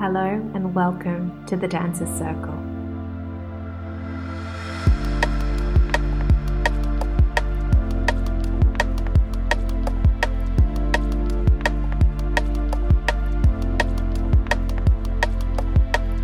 [0.00, 2.54] Hello and welcome to the Dancer's Circle.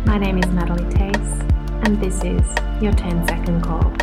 [0.07, 1.15] My name is Natalie Tace,
[1.85, 3.93] and this is your 10 second call.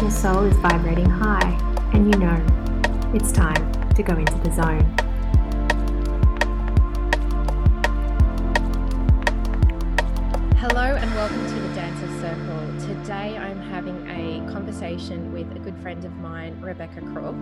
[0.00, 1.69] Your soul is vibrating high,
[2.00, 4.80] and you know it's time to go into the zone.
[10.56, 12.94] Hello and welcome to the Dancer Circle.
[12.94, 17.36] Today I'm having a conversation with a good friend of mine, Rebecca Crook.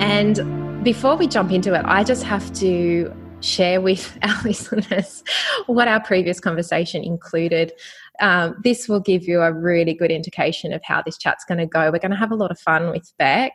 [0.00, 5.21] And before we jump into it, I just have to share with our listeners
[5.66, 7.72] what our previous conversation included.
[8.20, 11.66] Um, this will give you a really good indication of how this chat's going to
[11.66, 11.90] go.
[11.90, 13.52] We're going to have a lot of fun with Beck.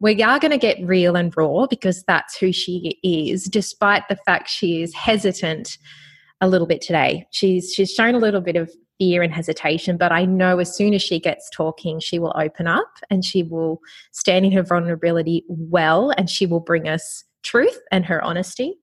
[0.00, 4.16] We are going to get real and raw because that's who she is, despite the
[4.24, 5.76] fact she is hesitant
[6.40, 7.26] a little bit today.
[7.30, 10.94] She's she's shown a little bit of fear and hesitation, but I know as soon
[10.94, 13.80] as she gets talking, she will open up and she will
[14.12, 18.76] stand in her vulnerability well and she will bring us truth and her honesty.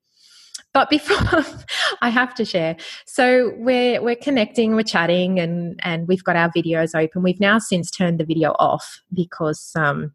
[0.77, 1.43] But before
[2.03, 6.51] I have to share, so we're we're connecting, we're chatting, and and we've got our
[6.51, 7.23] videos open.
[7.23, 10.13] We've now since turned the video off because um,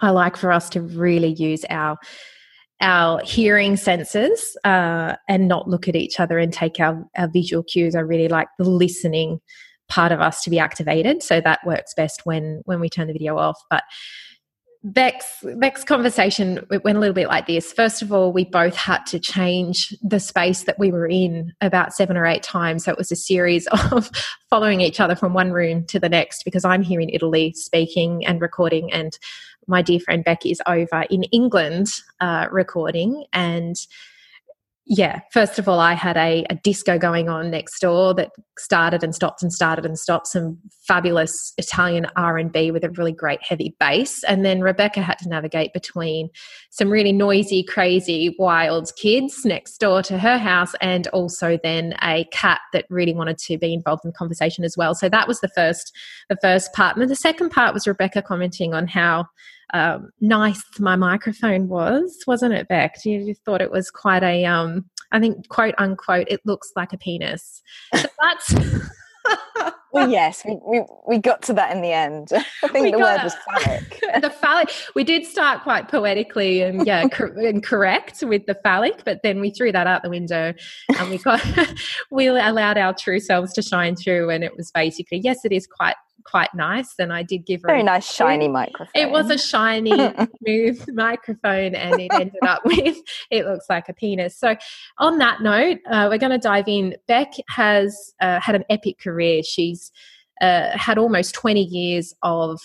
[0.00, 1.96] I like for us to really use our
[2.80, 7.64] our hearing senses uh, and not look at each other and take our, our visual
[7.64, 7.96] cues.
[7.96, 9.40] I really like the listening
[9.88, 11.20] part of us to be activated.
[11.20, 13.60] So that works best when when we turn the video off.
[13.70, 13.82] But
[14.84, 17.72] Beck's Beck's conversation went a little bit like this.
[17.72, 21.92] First of all, we both had to change the space that we were in about
[21.92, 22.84] seven or eight times.
[22.84, 24.10] So it was a series of
[24.48, 28.24] following each other from one room to the next because I'm here in Italy speaking
[28.24, 29.18] and recording, and
[29.66, 31.88] my dear friend Becky is over in England
[32.20, 33.24] uh, recording.
[33.32, 33.76] And
[34.90, 39.04] yeah, first of all, I had a, a, disco going on next door that started
[39.04, 40.28] and stopped and started and stopped.
[40.28, 45.02] Some fabulous Italian R and B with a really great heavy bass, and then Rebecca
[45.02, 46.30] had to navigate between
[46.70, 52.24] some really noisy, crazy, wild kids next door to her house, and also then a
[52.32, 54.94] cat that really wanted to be involved in the conversation as well.
[54.94, 55.94] So that was the first,
[56.30, 59.26] the first part, and then the second part was Rebecca commenting on how
[59.74, 62.96] um, nice my microphone was, wasn't it, Beck?
[63.04, 66.92] You, you thought it was quite a, um, I think, quote unquote, it looks like
[66.92, 67.62] a penis.
[67.94, 68.54] So that's.
[69.92, 72.28] well, yes, we, we, we got to that in the end.
[72.32, 74.00] I think we the word was phallic.
[74.22, 74.70] the phallic.
[74.94, 79.40] We did start quite poetically and yeah, cor- and correct with the phallic, but then
[79.40, 80.54] we threw that out the window
[80.98, 81.42] and we got
[82.10, 85.66] we allowed our true selves to shine through, and it was basically yes, it is
[85.66, 85.96] quite
[86.28, 86.94] quite nice.
[86.98, 88.90] And I did give her a very nice shiny microphone.
[88.94, 89.90] It was a shiny,
[90.44, 92.98] smooth microphone, and it ended up with
[93.30, 94.38] it looks like a penis.
[94.38, 94.56] So,
[94.98, 96.96] on that note, uh, we're going to dive in.
[97.06, 99.42] Beck has uh, had an epic career.
[99.42, 99.90] She's
[100.40, 102.60] uh, had almost twenty years of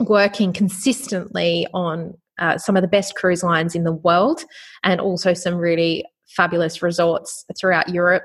[0.00, 4.44] working consistently on uh, some of the best cruise lines in the world,
[4.84, 8.24] and also some really fabulous resorts throughout Europe.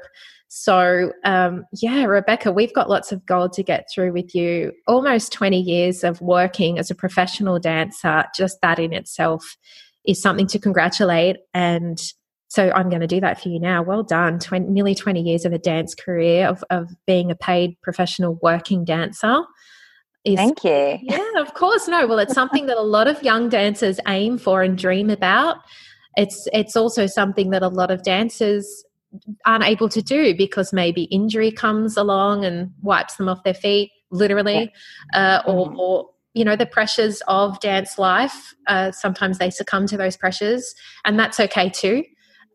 [0.57, 4.71] So, um, yeah, Rebecca, we've got lots of gold to get through with you.
[4.88, 9.57] Almost 20 years of working as a professional dancer, just that in itself
[10.05, 11.35] is something to congratulate.
[11.53, 12.01] And
[12.47, 13.83] so I'm going to do that for you now.
[13.83, 14.39] Well done.
[14.39, 18.85] 20, nearly 20 years of a dance career, of, of being a paid professional working
[18.85, 19.41] dancer.
[20.23, 20.99] Is, Thank you.
[21.01, 21.89] Yeah, of course.
[21.89, 25.57] No, well, it's something that a lot of young dancers aim for and dream about.
[26.16, 28.85] It's it's also something that a lot of dancers
[29.46, 33.92] aren't able to do because maybe injury comes along and wipes them off their feet,
[34.12, 34.72] literally,
[35.14, 35.42] yeah.
[35.46, 35.80] uh, or, mm-hmm.
[35.80, 38.53] or you know the pressures of dance life.
[38.68, 42.03] Uh, sometimes they succumb to those pressures, and that's okay too.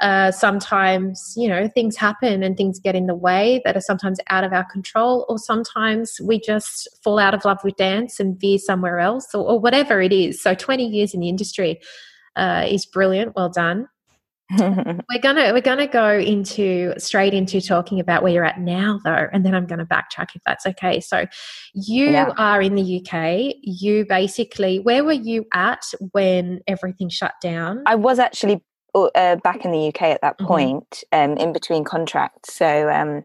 [0.00, 4.18] Uh, sometimes you know things happen and things get in the way that are sometimes
[4.30, 8.40] out of our control or sometimes we just fall out of love with dance and
[8.40, 11.78] veer somewhere else or, or whatever it is so 20 years in the industry
[12.36, 13.86] uh, is brilliant well done
[14.58, 19.28] we're gonna we're gonna go into straight into talking about where you're at now though
[19.32, 21.24] and then i'm gonna backtrack if that's okay so
[21.72, 22.32] you yeah.
[22.36, 27.94] are in the uk you basically where were you at when everything shut down i
[27.94, 28.60] was actually
[28.94, 30.46] uh, back in the uk at that mm-hmm.
[30.46, 31.32] point mm-hmm.
[31.32, 33.22] um, in between contracts so um,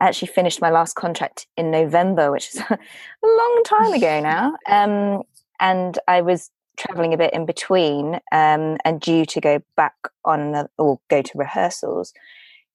[0.00, 2.78] I actually finished my last contract in November, which is a
[3.22, 4.56] long time ago now.
[4.66, 5.24] Um,
[5.60, 6.50] and I was
[6.80, 9.94] traveling a bit in between um, and due to go back
[10.24, 12.12] on or go to rehearsals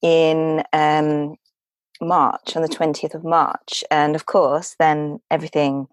[0.01, 1.35] in um,
[2.01, 5.87] March on the 20th of March and of course then everything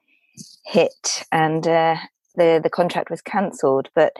[0.64, 1.96] hit and uh,
[2.34, 3.88] the the contract was cancelled.
[3.94, 4.16] But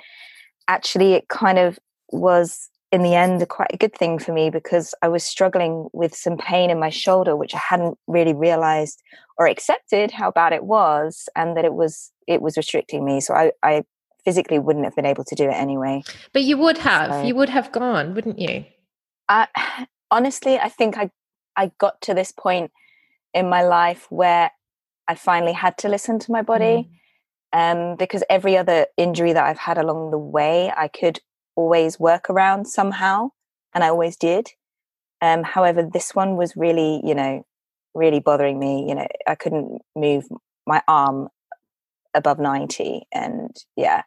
[0.68, 1.78] actually, it kind of
[2.10, 6.14] was in the end quite a good thing for me because I was struggling with
[6.14, 9.02] some pain in my shoulder, which I hadn't really realized
[9.38, 13.20] or accepted how bad it was, and that it was it was restricting me.
[13.20, 13.84] So I, I
[14.24, 16.02] physically wouldn't have been able to do it anyway.
[16.34, 17.10] But you would have.
[17.10, 18.66] So, you would have gone, wouldn't you?
[19.28, 19.48] I,
[20.10, 21.10] honestly, I think I
[21.56, 22.70] I got to this point
[23.32, 24.50] in my life where
[25.08, 26.90] I finally had to listen to my body.
[26.90, 26.98] Mm.
[27.54, 31.20] Um, because every other injury that I've had along the way, I could
[31.56, 33.30] always work around somehow,
[33.74, 34.48] and I always did.
[35.20, 37.46] Um, however, this one was really, you know,
[37.94, 38.86] really bothering me.
[38.88, 40.24] You know, I couldn't move
[40.66, 41.28] my arm
[42.14, 44.02] above 90 and yeah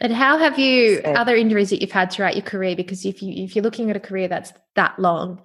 [0.00, 3.22] and how have you so, other injuries that you've had throughout your career because if
[3.22, 5.40] you if you're looking at a career that's that long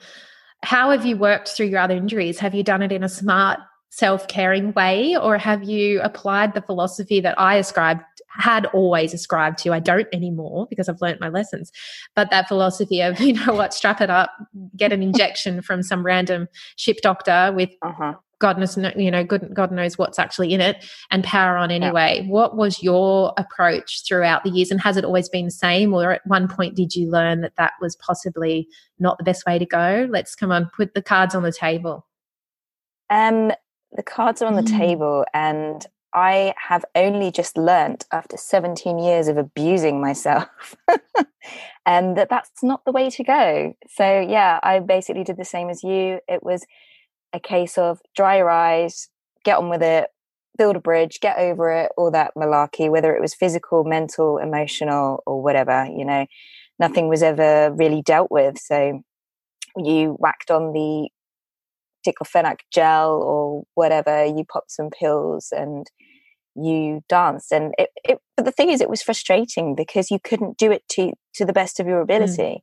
[0.61, 3.59] how have you worked through your other injuries have you done it in a smart
[3.95, 9.71] self-caring way or have you applied the philosophy that i ascribed had always ascribed to
[9.71, 11.71] i don't anymore because i've learned my lessons
[12.13, 14.31] but that philosophy of you know what strap it up
[14.75, 18.13] get an injection from some random ship doctor with uh-huh.
[18.39, 22.19] God knows, you know, God knows what's actually in it and power on anyway.
[22.21, 22.29] Yeah.
[22.29, 25.93] What was your approach throughout the years and has it always been the same?
[25.93, 28.67] Or at one point, did you learn that that was possibly
[28.99, 30.05] not the best way to go?
[30.09, 32.05] Let's come on, put the cards on the table.
[33.09, 33.53] Um,
[33.95, 34.77] the cards are on the mm.
[34.77, 40.47] table and I have only just learnt after 17 years of abusing myself
[41.85, 43.75] and that that's not the way to go.
[43.89, 46.19] So yeah, I basically did the same as you.
[46.27, 46.65] It was
[47.33, 49.09] a case of dry your eyes,
[49.43, 50.07] get on with it,
[50.57, 55.21] build a bridge, get over it, all that malarkey, whether it was physical, mental, emotional,
[55.25, 56.25] or whatever, you know,
[56.79, 58.57] nothing was ever really dealt with.
[58.57, 59.01] So
[59.77, 61.09] you whacked on the
[62.05, 65.89] diclofenac gel or whatever, you popped some pills and
[66.55, 67.51] you danced.
[67.51, 70.87] And it, it but the thing is, it was frustrating because you couldn't do it
[70.89, 72.03] to to the best of your mm.
[72.03, 72.41] ability.
[72.41, 72.61] Mm.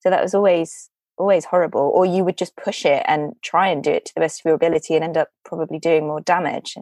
[0.00, 3.84] So that was always always horrible or you would just push it and try and
[3.84, 6.76] do it to the best of your ability and end up probably doing more damage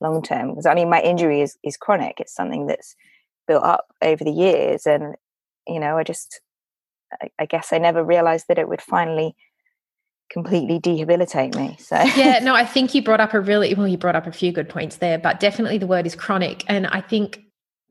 [0.00, 2.96] long term because i mean my injury is is chronic it's something that's
[3.46, 5.14] built up over the years and
[5.68, 6.40] you know i just
[7.22, 9.36] I, I guess i never realized that it would finally
[10.30, 13.96] completely debilitate me so yeah no i think you brought up a really well you
[13.96, 17.00] brought up a few good points there but definitely the word is chronic and i
[17.00, 17.42] think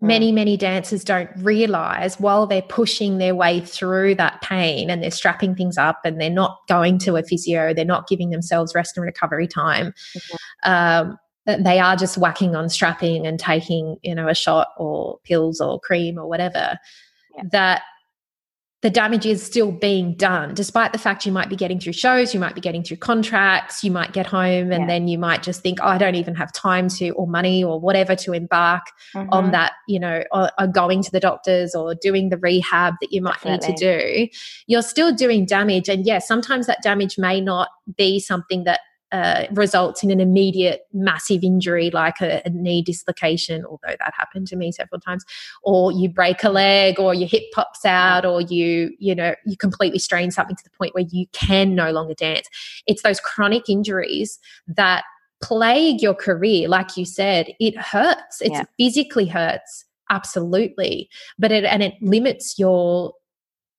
[0.02, 5.10] many many dancers don't realize while they're pushing their way through that pain and they're
[5.12, 8.98] strapping things up and they're not going to a physio they're not giving themselves rest
[8.98, 10.72] and recovery time mm-hmm.
[10.72, 15.62] um, they are just whacking on strapping and taking you know a shot or pills
[15.62, 16.78] or cream or whatever
[17.36, 17.44] yeah.
[17.52, 17.81] that
[18.86, 22.36] the damage is still being done, despite the fact you might be getting through shows,
[22.36, 24.86] you might be getting through contracts, you might get home and yeah.
[24.86, 27.80] then you might just think, oh, I don't even have time to, or money or
[27.80, 28.84] whatever to embark
[29.16, 29.28] mm-hmm.
[29.32, 33.12] on that, you know, or, or, going to the doctors or doing the rehab that
[33.12, 33.70] you might Definitely.
[33.70, 34.38] need to do.
[34.68, 35.90] You're still doing damage.
[35.90, 38.81] And yes, yeah, sometimes that damage may not be something that
[39.16, 44.46] uh, results in an immediate massive injury like a, a, knee dislocation, although that happened
[44.46, 45.24] to me several times,
[45.64, 49.56] or you break a leg, or your hip pops out, or you, you know, you
[49.56, 52.50] completely strain something to the point where you can no longer dance.
[52.88, 55.06] It's those chronic injuries that
[55.42, 56.68] plague your career.
[56.68, 58.42] Like you said, it hurts.
[58.42, 58.64] It yeah.
[58.78, 63.14] physically hurts, absolutely, but it and it limits your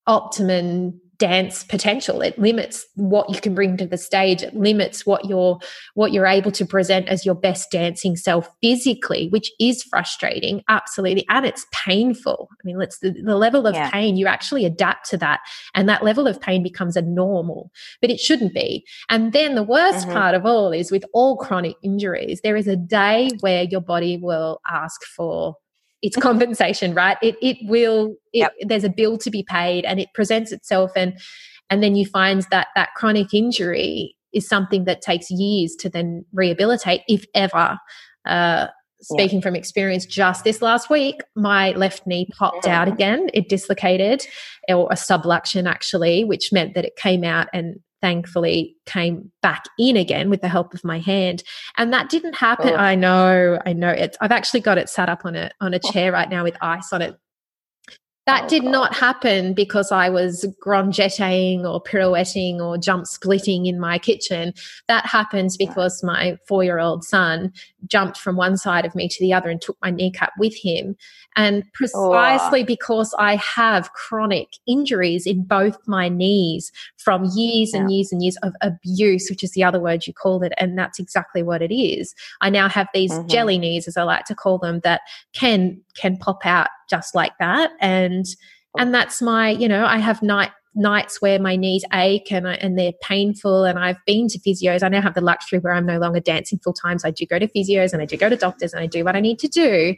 [0.06, 5.24] optimum dance potential it limits what you can bring to the stage it limits what
[5.24, 5.58] you're
[5.94, 11.24] what you're able to present as your best dancing self physically which is frustrating absolutely
[11.28, 13.90] and it's painful i mean let's the, the level of yeah.
[13.90, 15.40] pain you actually adapt to that
[15.74, 17.70] and that level of pain becomes a normal
[18.00, 20.16] but it shouldn't be and then the worst mm-hmm.
[20.16, 24.18] part of all is with all chronic injuries there is a day where your body
[24.18, 25.56] will ask for
[26.06, 27.18] it's compensation, right?
[27.20, 28.14] It it will.
[28.32, 28.52] It, yep.
[28.60, 31.18] There's a bill to be paid, and it presents itself, and
[31.68, 36.24] and then you find that that chronic injury is something that takes years to then
[36.32, 37.76] rehabilitate, if ever.
[38.24, 38.68] Uh,
[39.02, 39.42] speaking yeah.
[39.42, 43.28] from experience, just this last week, my left knee popped out again.
[43.34, 44.24] It dislocated,
[44.68, 49.96] or a subluxation actually, which meant that it came out and thankfully came back in
[49.96, 51.42] again with the help of my hand.
[51.76, 52.70] And that didn't happen.
[52.70, 52.76] Oh.
[52.76, 53.90] i know i know.
[53.90, 56.56] It i've actually got it sat up on a on a chair right now with
[56.60, 57.18] ice on it
[58.26, 63.66] that Oh, did not happen because I was grand jetting or pirouetting or jump splitting
[63.66, 64.52] in my kitchen.
[64.88, 67.52] That happens because my four year old son
[67.86, 70.96] jumped from one side of me to the other and took my kneecap with him.
[71.36, 78.10] And precisely because I have chronic injuries in both my knees from years and years
[78.10, 80.52] and years of abuse, which is the other word you called it.
[80.58, 82.14] And that's exactly what it is.
[82.40, 83.28] I now have these Mhm.
[83.28, 85.02] jelly knees, as I like to call them, that
[85.32, 87.72] can can pop out just like that.
[87.80, 88.24] And
[88.78, 92.54] and that's my, you know, I have night nights where my knees ache and I,
[92.54, 94.82] and they're painful and I've been to physios.
[94.82, 96.98] I now have the luxury where I'm no longer dancing full time.
[96.98, 99.02] So I do go to physios and I do go to doctors and I do
[99.02, 99.96] what I need to do.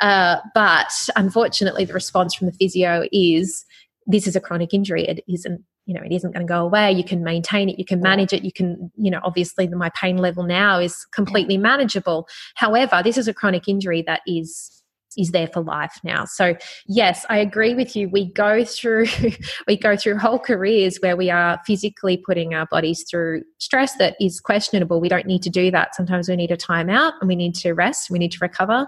[0.00, 3.66] Uh, but unfortunately, the response from the physio is
[4.06, 5.04] this is a chronic injury.
[5.06, 6.90] It isn't, you know, it isn't going to go away.
[6.92, 7.78] You can maintain it.
[7.78, 8.44] You can manage it.
[8.44, 12.26] You can, you know, obviously my pain level now is completely manageable.
[12.54, 14.82] However, this is a chronic injury that is
[15.16, 16.24] is there for life now.
[16.24, 16.56] So
[16.86, 18.08] yes, I agree with you.
[18.08, 19.06] We go through
[19.66, 24.16] we go through whole careers where we are physically putting our bodies through stress that
[24.20, 25.00] is questionable.
[25.00, 25.94] We don't need to do that.
[25.94, 28.10] Sometimes we need a time out and we need to rest.
[28.10, 28.86] We need to recover.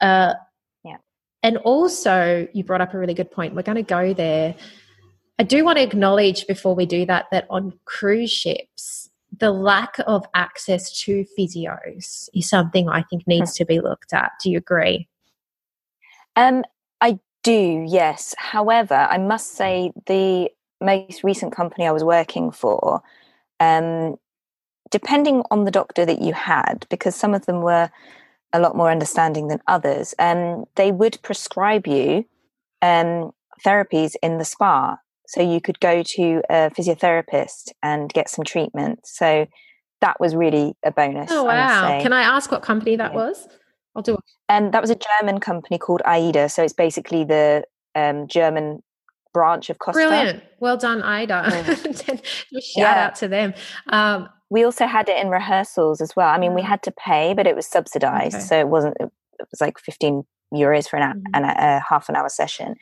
[0.00, 0.34] Uh,
[0.84, 0.96] Yeah.
[1.42, 3.54] And also, you brought up a really good point.
[3.54, 4.54] We're going to go there.
[5.38, 9.96] I do want to acknowledge before we do that that on cruise ships, the lack
[10.06, 14.32] of access to physios is something I think needs to be looked at.
[14.42, 15.08] Do you agree?
[16.36, 16.64] Um,
[17.00, 18.34] I do, yes.
[18.38, 23.02] However, I must say the most recent company I was working for,
[23.60, 24.16] um,
[24.90, 27.90] depending on the doctor that you had, because some of them were
[28.52, 32.24] a lot more understanding than others, um, they would prescribe you
[32.82, 33.32] um,
[33.64, 34.98] therapies in the spa.
[35.26, 39.06] So you could go to a physiotherapist and get some treatment.
[39.06, 39.46] So
[40.00, 41.30] that was really a bonus.
[41.30, 41.98] Oh I wow!
[41.98, 42.02] say.
[42.02, 43.18] Can I ask what company that Yeah.
[43.18, 43.48] was?
[43.94, 44.20] I'll do it.
[44.48, 46.48] And that was a German company called AIDA.
[46.48, 48.82] So it's basically the um, German
[49.34, 49.98] branch of Costa.
[50.08, 50.42] Brilliant.
[50.60, 51.50] Well done, AIDA.
[51.94, 52.22] Shout
[52.74, 53.06] Yeah.
[53.06, 53.54] out to them.
[53.88, 56.28] Um, We also had it in rehearsals as well.
[56.28, 58.34] I mean, we had to pay, but it was subsidized.
[58.36, 58.44] Okay.
[58.44, 59.10] So it wasn't, it
[59.50, 61.24] was like 15 euros for an, Mhm.
[61.32, 62.76] a, an, a half an hour session.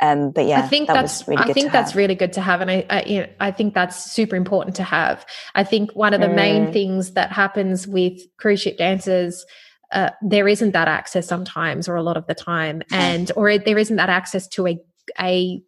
[0.00, 1.96] Um, but yeah, I think that that's really I good think to that's have.
[1.96, 4.84] really good to have, and I I, you know, I think that's super important to
[4.84, 5.26] have.
[5.56, 6.72] I think one of the main Mm.
[6.72, 9.44] things that happens with cruise ship dancers.
[9.92, 12.82] Uh, there isn't that access sometimes or a lot of the time.
[12.92, 14.78] And or there isn't that access to a
[15.20, 15.62] a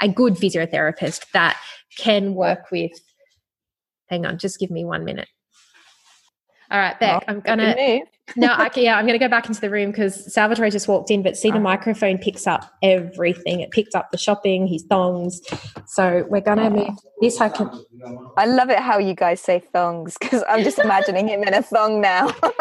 [0.00, 1.58] a good physiotherapist that
[1.96, 2.92] can work with
[4.06, 5.28] hang on just give me one minute
[6.72, 8.02] all right beck oh, i'm gonna move.
[8.36, 11.10] no, okay, yeah, I'm going to go back into the room because Salvatore just walked
[11.10, 11.60] in, but see, the Oh.
[11.60, 13.60] microphone picks up everything.
[13.60, 15.40] It picked up the shopping, his thongs.
[15.86, 17.40] So we're going to move this.
[17.40, 17.68] I can.
[18.38, 21.62] I love it how you guys say thongs because I'm just imagining him in a
[21.62, 22.32] thong now.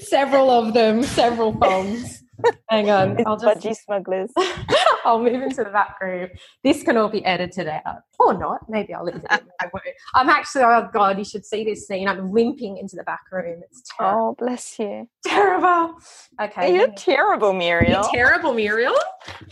[0.00, 2.22] several of them, several thongs.
[2.68, 3.60] Hang on, I'll just.
[3.60, 4.30] budgie smugglers.
[5.04, 6.28] I'll move into the back room.
[6.62, 8.60] This can all be edited out, or not.
[8.68, 9.22] Maybe I'll leave it.
[9.22, 9.38] in.
[9.60, 9.84] I won't.
[10.14, 10.62] I'm actually.
[10.64, 12.06] Oh God, you should see this scene.
[12.08, 13.62] I'm limping into the back room.
[13.70, 14.20] It's terrible.
[14.20, 15.08] Oh, bless you.
[15.26, 15.94] terrible.
[16.40, 18.02] Okay, You're terrible, Muriel.
[18.02, 18.94] You're terrible, Muriel.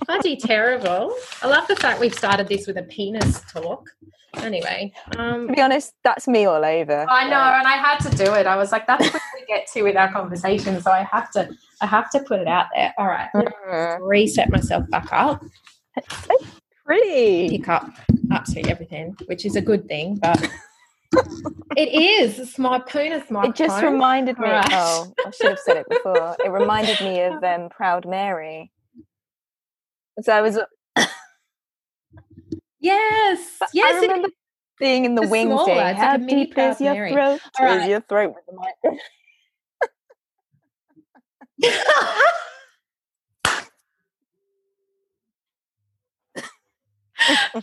[0.06, 1.14] Bloody terrible.
[1.42, 3.88] I love the fact we've started this with a penis talk.
[4.34, 7.06] Anyway, um, to be honest, that's me all over.
[7.08, 8.46] I know, and I had to do it.
[8.46, 9.08] I was like, that's
[9.48, 11.50] get to with our conversation, so I have to,
[11.82, 12.94] I have to put it out there.
[12.98, 15.44] All right, let's Mm, reset myself back up,
[16.86, 17.48] Pretty.
[17.48, 17.90] pick up
[18.32, 20.40] absolutely everything, which is a good thing, but
[21.76, 22.38] it is.
[22.38, 23.54] It's my penis It microphone.
[23.54, 24.48] just reminded me.
[24.48, 24.72] Alright.
[24.72, 26.38] Oh, I should have said it before.
[26.42, 28.72] It reminded me of um, Proud Mary.
[30.22, 30.58] So I was.
[32.80, 34.02] yes, I yes.
[34.02, 34.28] it remember
[34.80, 37.40] being in the It's wing smaller, saying, it's like deep is your Mary." throat?
[37.58, 37.82] Alright.
[37.82, 39.00] Is your throat the mic?"
[41.60, 41.72] that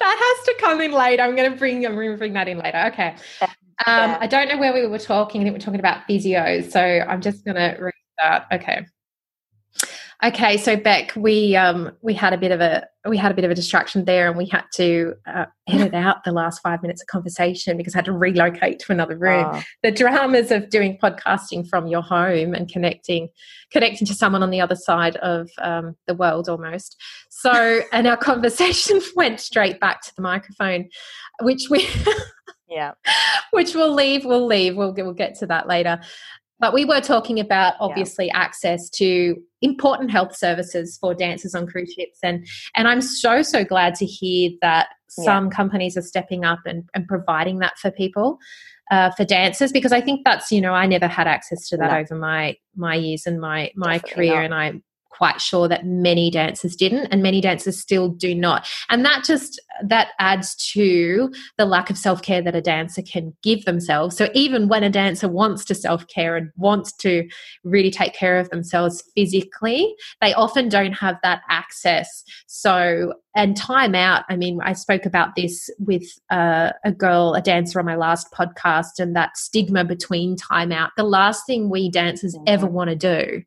[0.02, 1.24] has to come in later.
[1.24, 1.86] I'm going to bring.
[1.86, 2.90] I'm going to bring that in later.
[2.94, 3.16] Okay.
[3.86, 4.18] Um, Yeah.
[4.22, 5.42] I don't know where we were talking.
[5.42, 6.62] I think we're talking about physio.
[6.62, 8.44] So I'm just going to restart.
[8.52, 8.86] Okay.
[10.24, 10.57] Okay.
[10.57, 13.51] So Beck, we um we had a bit of a we had a bit of
[13.51, 17.07] a distraction there, and we had to uh, edit out the last five minutes of
[17.07, 21.67] conversation because I had to relocate to another room Oh, the dramas of doing podcasting
[21.67, 23.29] from your home and connecting
[23.72, 26.98] connecting to someone on the other side of um, the world almost
[27.29, 30.89] so and our conversation went straight back to the microphone
[31.41, 31.88] which we
[32.69, 32.91] yeah.
[33.51, 36.00] which we'll leave we'll leave we'll, we'll get to that later
[36.60, 41.94] but we were talking about obviously access to important health services for dancers on cruise
[41.94, 45.26] ships and and i'm so so glad to hear that Yeah.
[45.26, 48.38] some companies are stepping up and, and providing that for people
[48.92, 51.92] uh, for dancers because i think that's you know i never had access to that
[51.92, 51.98] No.
[52.00, 54.46] over my my years and my my Definitely career not.
[54.46, 54.84] and i'm
[55.15, 58.67] quite sure that many dancers didn't and many dancers still do not.
[58.89, 63.65] And that just that adds to the lack of self-care that a dancer can give
[63.65, 64.15] themselves.
[64.15, 67.27] So even when a dancer wants to self-care and wants to
[67.63, 72.24] really take care of themselves physically they often don't have that access.
[72.48, 77.41] So and time out i mean i spoke about this with uh, a girl a
[77.41, 80.91] dancer on my last podcast and that stigma between time out.
[80.98, 82.45] The last thing we dancers mm-hmm.
[82.48, 83.43] ever want to do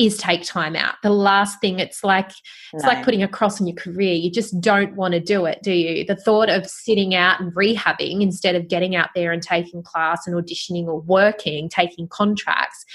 [0.00, 0.94] is take time out.
[1.02, 2.30] The last thing it's like
[2.72, 2.88] it's no.
[2.88, 4.14] like putting a cross on your career.
[4.14, 6.06] You just don't want to do it, do you?
[6.06, 10.26] The thought of sitting out and rehabbing instead of getting out there and taking class
[10.26, 12.86] and auditioning or working, taking contracts,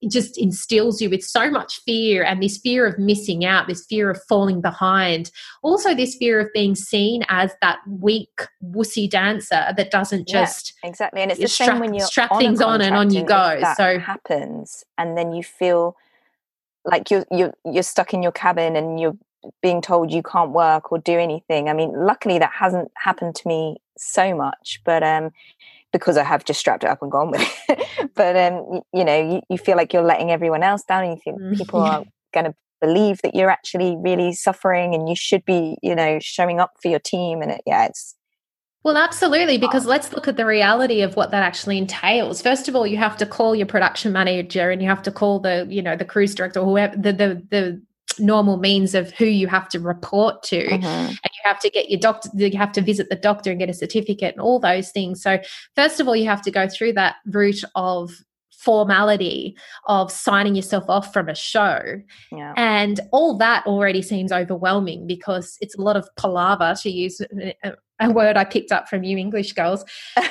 [0.00, 3.84] it just instills you with so much fear and this fear of missing out, this
[3.86, 5.32] fear of falling behind.
[5.64, 10.90] Also this fear of being seen as that weak wussy dancer that doesn't just yeah,
[10.90, 11.20] exactly.
[11.20, 13.60] And it's the strap, same when you strap things on and on you go.
[13.76, 15.96] so happens and then you feel
[16.84, 19.16] like you're you're you're stuck in your cabin and you're
[19.62, 21.68] being told you can't work or do anything.
[21.68, 25.30] I mean, luckily that hasn't happened to me so much, but um,
[25.92, 28.10] because I have just strapped it up and gone with it.
[28.14, 31.12] but um, you, you know, you, you, feel like you're letting everyone else down, and
[31.14, 35.16] you think mm, people are going to believe that you're actually really suffering, and you
[35.16, 37.42] should be, you know, showing up for your team.
[37.42, 38.14] And it, yeah, it's
[38.84, 42.42] well, absolutely, because let's look at the reality of what that actually entails.
[42.42, 45.40] First of all, you have to call your production manager and you have to call
[45.40, 47.82] the, you know, the cruise director or whoever the the the
[48.20, 50.84] normal means of who you have to report to mm-hmm.
[50.84, 53.68] and you have to get your doctor you have to visit the doctor and get
[53.68, 55.36] a certificate and all those things so
[55.74, 58.12] first of all you have to go through that route of
[58.64, 62.00] formality of signing yourself off from a show.
[62.32, 62.54] Yeah.
[62.56, 67.20] And all that already seems overwhelming because it's a lot of palaver to use
[68.00, 69.84] a word I picked up from you English girls.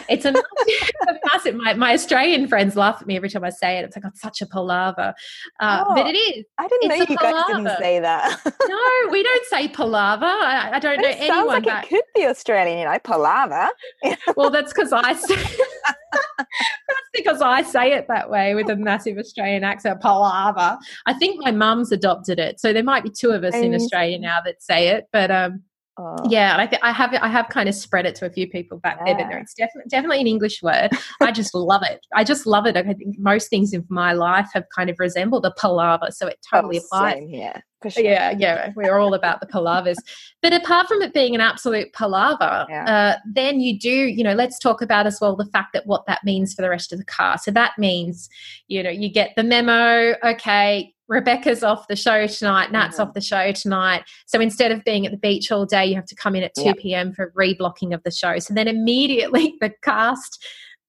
[0.09, 0.29] It's a,
[1.07, 1.55] a massive.
[1.55, 3.85] My, my Australian friends laugh at me every time I say it.
[3.85, 5.13] It's like, it's such a palaver.
[5.59, 6.45] Uh, oh, but it is.
[6.57, 7.33] I didn't know you palaver.
[7.33, 8.39] guys didn't say that.
[8.67, 10.25] no, we don't say palaver.
[10.25, 11.49] I, I don't but know it anyone.
[11.49, 13.69] Sounds like it could be Australian, you know, palaver.
[14.35, 19.17] well, that's because I say, that's because I say it that way with a massive
[19.17, 20.77] Australian accent, palaver.
[21.05, 22.59] I think my mum's adopted it.
[22.59, 25.63] So there might be two of us in Australia now that say it, but um
[25.95, 26.17] Oh.
[26.27, 28.79] Yeah, I, th- I have I have kind of spread it to a few people
[28.79, 29.13] back yeah.
[29.13, 30.89] there, but no, it's definitely definitely an English word.
[31.21, 32.03] I just love it.
[32.15, 32.75] I just love it.
[32.75, 36.39] I think most things in my life have kind of resembled a palaver, so it
[36.51, 37.23] totally oh, applies.
[37.27, 38.03] yeah, sure.
[38.03, 38.71] yeah, yeah.
[38.75, 39.97] We're all about the palavers.
[40.41, 42.85] but apart from it being an absolute palaver, yeah.
[42.85, 46.07] uh, then you do, you know, let's talk about as well the fact that what
[46.07, 47.37] that means for the rest of the car.
[47.37, 48.29] So that means,
[48.67, 50.15] you know, you get the memo.
[50.23, 53.07] Okay, Rebecca's off the show tonight, Nat's mm-hmm.
[53.09, 54.03] off the show tonight.
[54.25, 56.55] So instead of being at the beach all day, you have to come in at
[56.55, 56.77] 2 yep.
[56.77, 57.13] p.m.
[57.13, 58.39] for reblocking of the show.
[58.39, 60.43] So then immediately the cast,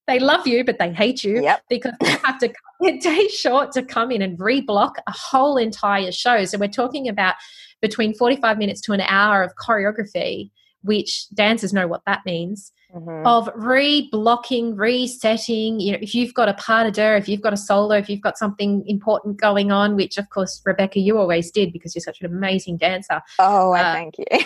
[0.06, 1.62] they love you, but they hate you yep.
[1.68, 5.56] because they have to cut a day short to come in and reblock a whole
[5.56, 6.44] entire show.
[6.44, 7.34] So we're talking about
[7.82, 10.50] between 45 minutes to an hour of choreography,
[10.82, 13.26] which dancers know what that means mm-hmm.
[13.26, 15.80] of re-blocking, resetting.
[15.80, 18.08] You know, if you've got a pas de deux, if you've got a solo, if
[18.08, 22.02] you've got something important going on, which of course, Rebecca, you always did because you're
[22.02, 23.20] such an amazing dancer.
[23.38, 24.24] Oh, uh, thank you.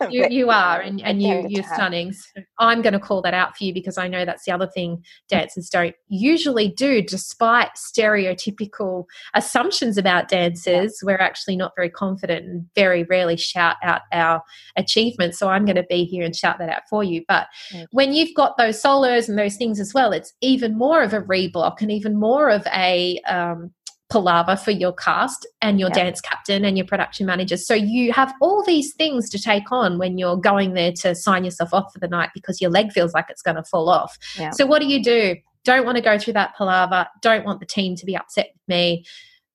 [0.10, 2.12] you, you are and, and you you're stunning.
[2.12, 4.66] So i'm going to call that out for you because i know that's the other
[4.66, 9.04] thing dancers don't usually do despite stereotypical
[9.34, 14.42] assumptions about dancers we're actually not very confident and very rarely shout out our
[14.76, 15.38] achievements.
[15.38, 17.24] So i'm going to be here and shout that out for you.
[17.28, 17.46] But
[17.90, 21.22] when you've got those solos and those things as well it's even more of a
[21.22, 23.72] reblock and even more of a um,
[24.14, 26.04] palaver for your cast and your yeah.
[26.04, 27.66] dance captain and your production managers.
[27.66, 31.44] So you have all these things to take on when you're going there to sign
[31.44, 34.16] yourself off for the night because your leg feels like it's going to fall off.
[34.38, 34.50] Yeah.
[34.50, 35.34] So what do you do?
[35.64, 37.08] Don't want to go through that palaver.
[37.22, 39.04] Don't want the team to be upset with me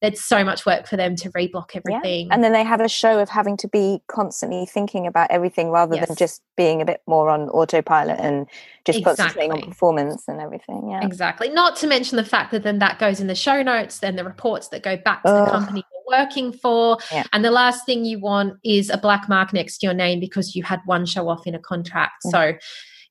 [0.02, 2.28] it's so much work for them to reblock everything.
[2.28, 2.34] Yeah.
[2.34, 5.96] And then they have a show of having to be constantly thinking about everything rather
[5.96, 6.08] yes.
[6.08, 8.48] than just being a bit more on autopilot and
[8.86, 9.24] just exactly.
[9.24, 10.90] concentrating on performance and everything.
[10.90, 11.06] Yeah.
[11.06, 11.50] Exactly.
[11.50, 14.24] Not to mention the fact that then that goes in the show notes, then the
[14.24, 15.46] reports that go back to Ugh.
[15.46, 16.98] the company you're working for.
[17.12, 17.26] Yeah.
[17.34, 20.56] And the last thing you want is a black mark next to your name because
[20.56, 22.24] you had one show off in a contract.
[22.26, 22.32] Mm.
[22.32, 22.54] So,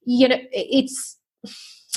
[0.06, 1.18] you know, it's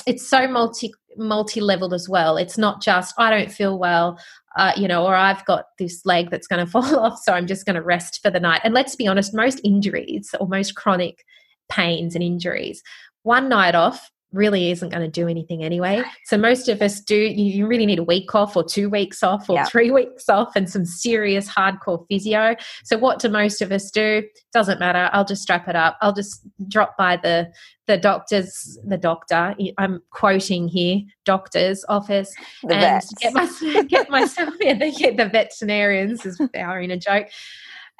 [0.06, 4.18] it's so multi multi-leveled as well it's not just i don't feel well
[4.56, 7.46] uh, you know or i've got this leg that's going to fall off so i'm
[7.46, 8.60] just going to rest for the night.
[8.64, 11.24] And let's be honest most injuries or most chronic
[11.68, 12.82] pains and injuries
[13.22, 16.02] one night off really isn't going to do anything anyway.
[16.24, 19.48] So most of us do, you really need a week off or two weeks off
[19.48, 22.56] or three weeks off and some serious hardcore physio.
[22.84, 24.22] So what do most of us do?
[24.52, 25.10] Doesn't matter.
[25.12, 25.98] I'll just strap it up.
[26.00, 27.52] I'll just drop by the
[27.88, 33.12] the doctor's the doctor i'm quoting here doctor's office the and vets.
[33.14, 37.26] get, my, get myself yeah the, the veterinarians is our in a joke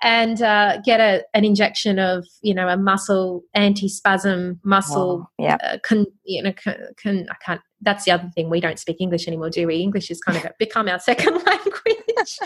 [0.02, 5.56] and uh, get a, an injection of you know a muscle anti-spasm muscle oh, yeah
[5.62, 8.48] uh, con, you know can, can, I can't that's the other thing.
[8.48, 9.76] We don't speak English anymore do we?
[9.76, 12.38] English has kind of become our second language.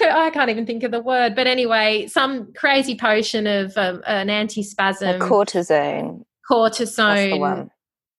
[0.00, 1.34] I can't even think of the word.
[1.34, 5.20] But anyway some crazy potion of um, an anti-spasm.
[5.20, 6.24] A cortisone.
[6.50, 7.68] Cortisone.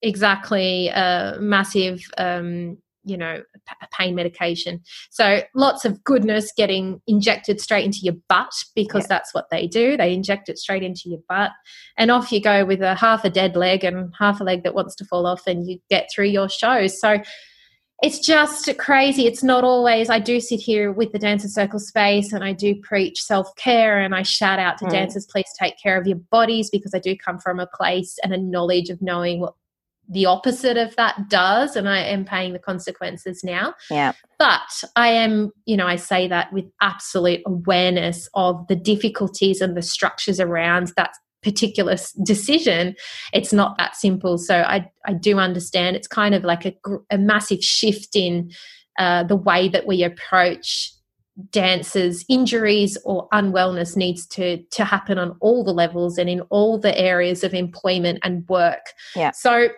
[0.02, 2.78] Exactly a massive um,
[3.10, 3.42] you know
[3.82, 9.08] a pain medication so lots of goodness getting injected straight into your butt because yeah.
[9.10, 11.52] that's what they do they inject it straight into your butt
[11.98, 14.76] and off you go with a half a dead leg and half a leg that
[14.76, 17.18] wants to fall off and you get through your shows so
[18.02, 22.32] it's just crazy it's not always i do sit here with the dancer circle space
[22.32, 24.92] and i do preach self-care and i shout out to mm.
[24.92, 28.34] dancers please take care of your bodies because i do come from a place and
[28.34, 29.54] a knowledge of knowing what
[30.10, 33.74] the opposite of that does and i am paying the consequences now.
[33.90, 34.14] Yeah.
[34.38, 39.78] But i am you know i say that with absolute awareness of the difficulties and
[39.78, 42.96] the structures around that particular decision.
[43.32, 44.38] It's not that simple.
[44.38, 45.96] So i i do understand.
[45.96, 46.74] It's kind of like a,
[47.10, 48.52] a massive shift in
[48.98, 50.94] uh, the way that we approach
[51.52, 56.78] dancers injuries or unwellness needs to to happen on all the levels and in all
[56.78, 58.88] the areas of employment and work.
[59.16, 59.32] Yeah.
[59.32, 59.70] So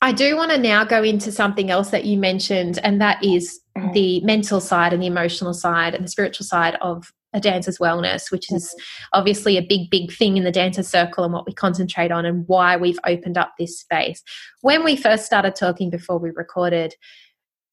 [0.00, 3.60] I do want to now go into something else that you mentioned, and that is
[3.76, 3.92] mm.
[3.92, 8.30] the mental side and the emotional side and the spiritual side of a dancer's wellness,
[8.30, 9.18] which is mm-hmm.
[9.18, 12.46] obviously a big, big thing in the dancer circle and what we concentrate on and
[12.46, 14.22] why we've opened up this space.
[14.62, 16.94] When we first started talking before we recorded,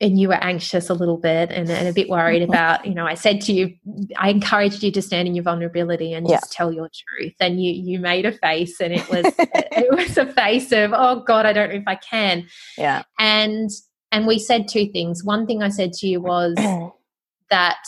[0.01, 2.51] and you were anxious a little bit and, and, a bit worried mm-hmm.
[2.51, 3.73] about you know i said to you
[4.17, 6.55] i encouraged you to stand in your vulnerability and just yeah.
[6.57, 7.33] tell your truth.
[7.39, 11.23] And you you made a face and it was it was a face of oh
[11.25, 12.47] god i don't know if i can.
[12.77, 13.03] Yeah.
[13.19, 13.69] And
[14.11, 15.23] and we said two things.
[15.23, 16.55] One thing i said to you was
[17.49, 17.83] that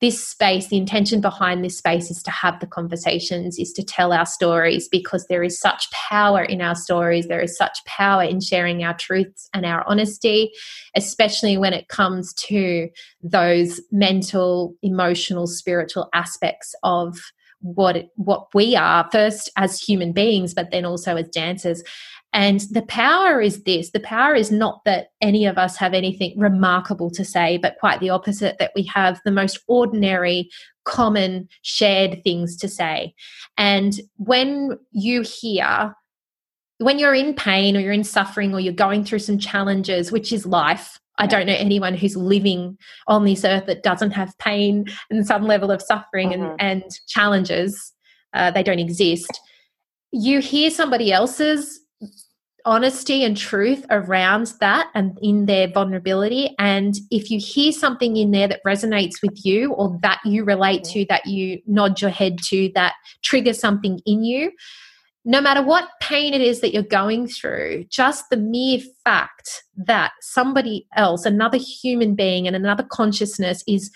[0.00, 4.12] this space, the intention behind this space is to have the conversations, is to tell
[4.12, 7.26] our stories because there is such power in our stories.
[7.26, 10.52] There is such power in sharing our truths and our honesty,
[10.94, 12.88] especially when it comes to
[13.22, 17.18] those mental, emotional, spiritual aspects of
[17.60, 21.82] what it, what we are first as human beings but then also as dancers
[22.32, 26.38] and the power is this the power is not that any of us have anything
[26.38, 30.50] remarkable to say, but quite the opposite, that we have the most ordinary,
[30.84, 33.14] common, shared things to say.
[33.56, 35.94] And when you hear,
[36.78, 40.32] when you're in pain or you're in suffering or you're going through some challenges, which
[40.32, 44.84] is life, I don't know anyone who's living on this earth that doesn't have pain
[45.10, 46.54] and some level of suffering mm-hmm.
[46.60, 47.92] and, and challenges.
[48.34, 49.40] Uh, they don't exist.
[50.12, 51.80] You hear somebody else's
[52.68, 56.54] honesty and truth around that and in their vulnerability.
[56.58, 60.84] And if you hear something in there that resonates with you or that you relate
[60.84, 64.52] to, that you nod your head to, that triggers something in you,
[65.24, 70.12] no matter what pain it is that you're going through, just the mere fact that
[70.20, 73.90] somebody else, another human being and another consciousness is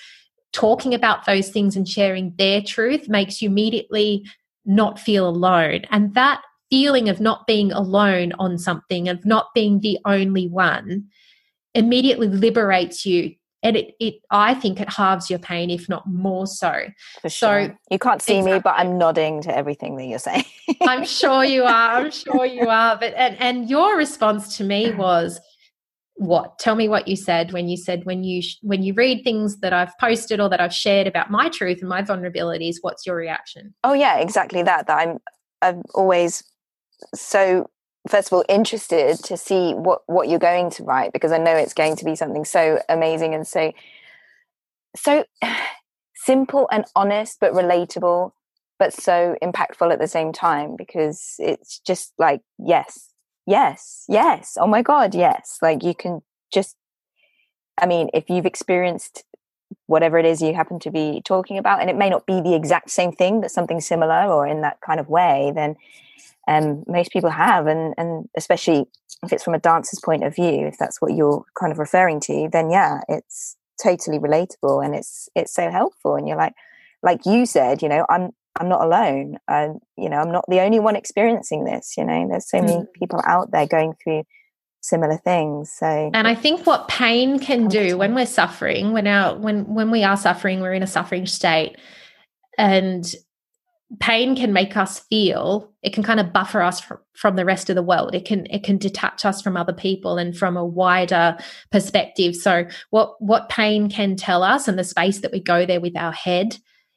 [0.55, 4.25] talking about those things and sharing their truth makes you immediately
[4.65, 5.83] not feel alone.
[5.91, 6.41] And that
[6.73, 11.05] feeling of not being alone on something, of not being the only one,
[11.75, 13.35] immediately liberates you.
[13.63, 16.87] And it, it I think it halves your pain, if not more so.
[17.21, 17.67] For sure.
[17.67, 18.55] So you can't see exactly.
[18.55, 20.47] me, but I'm nodding to everything that you're saying.
[20.81, 21.97] I'm sure you are.
[21.97, 22.97] I'm sure you are.
[22.97, 25.39] But and, and your response to me was,
[26.17, 29.61] what tell me what you said when you said when you when you read things
[29.61, 33.17] that i've posted or that i've shared about my truth and my vulnerabilities what's your
[33.17, 35.19] reaction oh yeah exactly that that i'm
[35.63, 36.45] i've always
[37.15, 37.69] so
[38.09, 41.55] first of all interested to see what what you're going to write because I know
[41.55, 43.73] it's going to be something so amazing and so
[44.97, 45.25] so
[46.15, 48.33] simple and honest but relatable
[48.79, 53.11] but so impactful at the same time because it's just like yes
[53.47, 56.77] yes yes oh my god yes like you can just
[57.81, 59.25] I mean if you've experienced
[59.87, 62.55] whatever it is you happen to be talking about and it may not be the
[62.55, 65.77] exact same thing but something similar or in that kind of way then
[66.49, 68.87] um, most people have, and and especially
[69.23, 72.21] if it's from a dancer's point of view, if that's what you're kind of referring
[72.21, 76.17] to, then yeah, it's totally relatable and it's it's so helpful.
[76.17, 76.55] And you're like,
[77.03, 79.39] like you said, you know, I'm I'm not alone.
[79.49, 81.95] I, you know, I'm not the only one experiencing this.
[81.97, 82.67] You know, there's so mm.
[82.67, 84.25] many people out there going through
[84.83, 85.73] similar things.
[85.73, 89.91] So, and I think what pain can do when we're suffering, when our when when
[89.91, 91.77] we are suffering, we're in a suffering state,
[92.59, 93.15] and
[94.01, 97.69] pain can make us feel it can kind of buffer us from, from the rest
[97.69, 98.15] of the world.
[98.15, 101.37] It can it can detach us from other people and from a wider
[101.71, 102.35] perspective.
[102.37, 105.97] So what what pain can tell us and the space that we go there with
[105.97, 106.57] our head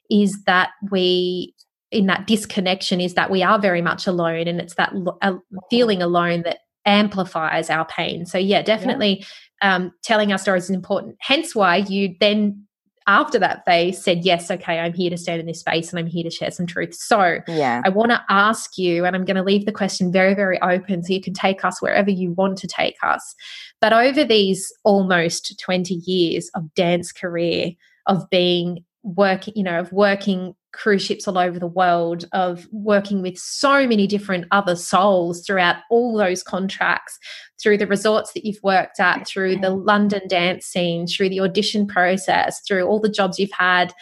[0.10, 1.54] is that we
[1.92, 5.34] in that disconnection is that we are very much alone and it's that uh,
[5.70, 8.26] feeling alone that amplifies our pain.
[8.26, 9.26] So yeah definitely yeah.
[9.62, 11.16] Um, telling our stories is important.
[11.22, 12.65] Hence why you then
[13.08, 16.08] after that phase said yes okay i'm here to stand in this space and i'm
[16.08, 16.94] here to share some truth.
[16.94, 17.82] So yeah.
[17.86, 21.04] I want to ask you and i'm going to leave the question very very open
[21.04, 23.36] so you can take us wherever you want to take us.
[23.82, 27.72] But over these almost 20 years of dance career
[28.08, 33.22] of being working you know of working cruise ships all over the world, of working
[33.22, 37.18] with so many different other souls throughout all those contracts,
[37.62, 41.88] through the resorts that you've worked at, through the London dance scene, through the audition
[41.88, 43.94] process, through all the jobs you've had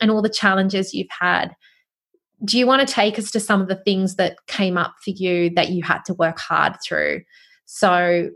[0.00, 1.54] and all the challenges you've had.
[2.44, 5.10] Do you want to take us to some of the things that came up for
[5.10, 7.22] you that you had to work hard through?
[7.66, 8.30] So,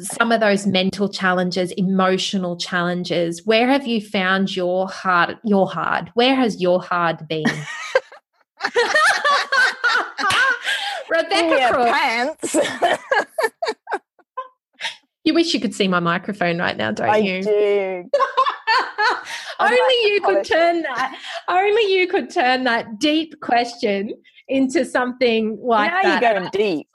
[0.00, 6.10] some of those mental challenges, emotional challenges, where have you found your hard your hard?
[6.14, 7.44] Where has your hard been?
[11.10, 12.54] Rebecca yeah, pants.
[15.24, 17.42] you wish you could see my microphone right now, don't I you?
[17.42, 18.04] do.
[19.60, 21.18] only you could turn that.
[21.48, 24.12] Only you could turn that deep question
[24.48, 26.22] into something like now that.
[26.22, 26.88] you're going deep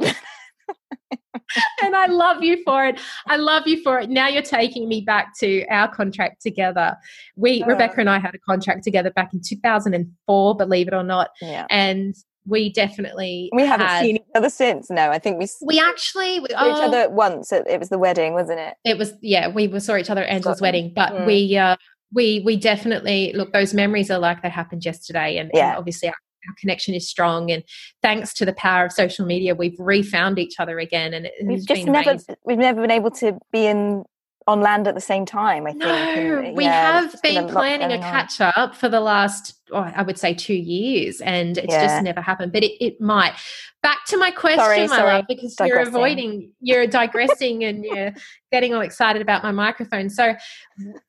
[1.84, 2.99] and I love you for it.
[3.28, 4.10] I love you for it.
[4.10, 6.95] Now you're taking me back to our contract together.
[7.36, 11.04] We, uh, Rebecca and I had a contract together back in 2004, believe it or
[11.04, 11.30] not.
[11.41, 11.65] Yeah.
[11.69, 12.15] And
[12.47, 14.89] we definitely we haven't had, seen each other since.
[14.89, 17.51] No, I think we we actually we, saw each other once.
[17.51, 18.75] It was the wedding, wasn't it?
[18.86, 19.47] It was yeah.
[19.47, 21.25] We saw each other at Angela's wedding, but mm.
[21.25, 21.75] we uh,
[22.13, 23.51] we we definitely look.
[23.51, 25.69] Those memories are like they happened yesterday, and, yeah.
[25.69, 26.15] and obviously our
[26.47, 27.63] our connection is strong and
[28.01, 31.65] thanks to the power of social media we've refound each other again and it, we've
[31.65, 32.36] just never amazing.
[32.45, 34.03] we've never been able to be in
[34.47, 35.65] on land at the same time.
[35.65, 35.84] I think.
[35.84, 40.03] No, and, we yeah, have been planning a catch up for the last, oh, I
[40.03, 41.88] would say, two years, and it's yeah.
[41.88, 42.51] just never happened.
[42.51, 43.34] But it, it might.
[43.81, 45.13] Back to my question, sorry, my sorry.
[45.13, 45.67] love, because digressing.
[45.67, 48.13] you're avoiding, you're digressing, and you're
[48.51, 50.10] getting all excited about my microphone.
[50.10, 50.36] So,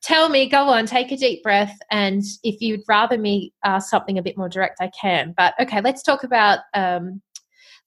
[0.01, 4.17] tell me, go on, take a deep breath, and if you'd rather me ask something
[4.17, 5.33] a bit more direct, I can.
[5.37, 7.21] But okay, let's talk about um,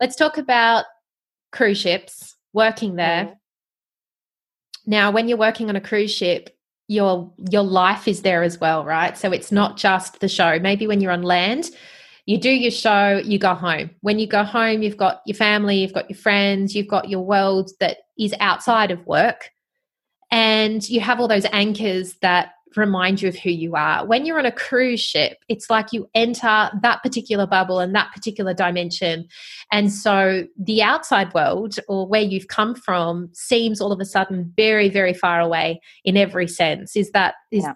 [0.00, 0.84] let's talk about
[1.50, 3.24] cruise ships, working there.
[3.24, 3.39] Mm
[4.87, 6.57] now, when you're working on a cruise ship,
[6.88, 9.16] your your life is there as well, right?
[9.16, 10.59] So it's not just the show.
[10.59, 11.71] Maybe when you're on land,
[12.27, 13.90] you do your show, you go home.
[14.01, 17.25] When you go home, you've got your family, you've got your friends, you've got your
[17.25, 19.51] world that is outside of work.
[20.33, 24.06] And you have all those anchors that remind you of who you are.
[24.06, 28.12] When you're on a cruise ship, it's like you enter that particular bubble and that
[28.14, 29.26] particular dimension.
[29.72, 34.52] And so the outside world or where you've come from seems all of a sudden
[34.56, 36.96] very, very far away in every sense.
[36.96, 37.74] Is that is yeah.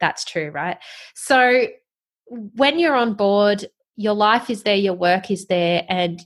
[0.00, 0.78] that's true, right?
[1.14, 1.66] So
[2.28, 6.20] when you're on board, your life is there, your work is there, and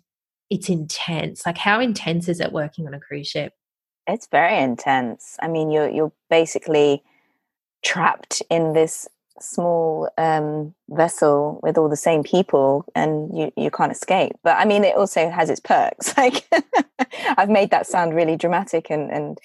[0.51, 1.44] it's intense.
[1.44, 3.53] Like how intense is it working on a cruise ship?
[4.07, 5.37] It's very intense.
[5.40, 7.03] I mean, you're you're basically
[7.85, 9.07] trapped in this
[9.40, 14.33] small um, vessel with all the same people and you, you can't escape.
[14.42, 16.14] But i mean it also has its perks.
[16.25, 16.47] Like
[17.37, 19.38] i've made that sound really dramatic and and,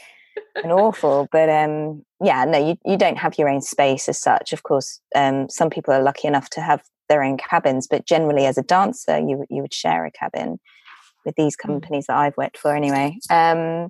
[0.55, 4.53] and awful but um yeah no you, you don't have your own space as such.
[4.53, 8.45] Of course um some people are lucky enough to have their own cabins but generally
[8.45, 10.59] as a dancer you you would share a cabin
[11.25, 11.65] with these mm.
[11.65, 13.17] companies that i've worked for anyway.
[13.29, 13.89] Um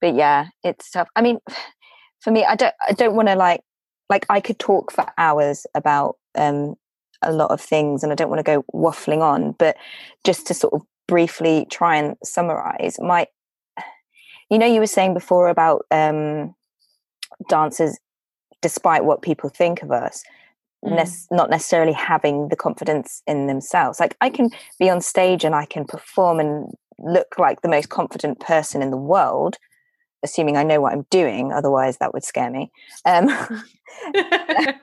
[0.00, 1.08] but yeah it's tough.
[1.14, 1.38] I mean
[2.20, 3.60] for me i don't i don't want to like
[4.08, 6.76] like I could talk for hours about um,
[7.22, 9.76] a lot of things, and I don't want to go waffling on, but
[10.24, 13.26] just to sort of briefly try and summarize my.
[14.50, 16.54] You know, you were saying before about um,
[17.48, 17.98] dancers,
[18.62, 20.22] despite what people think of us,
[20.84, 20.94] mm.
[20.94, 23.98] ne- not necessarily having the confidence in themselves.
[23.98, 27.88] Like I can be on stage and I can perform and look like the most
[27.88, 29.56] confident person in the world,
[30.22, 31.52] assuming I know what I'm doing.
[31.52, 32.70] Otherwise, that would scare me.
[33.04, 33.28] Um,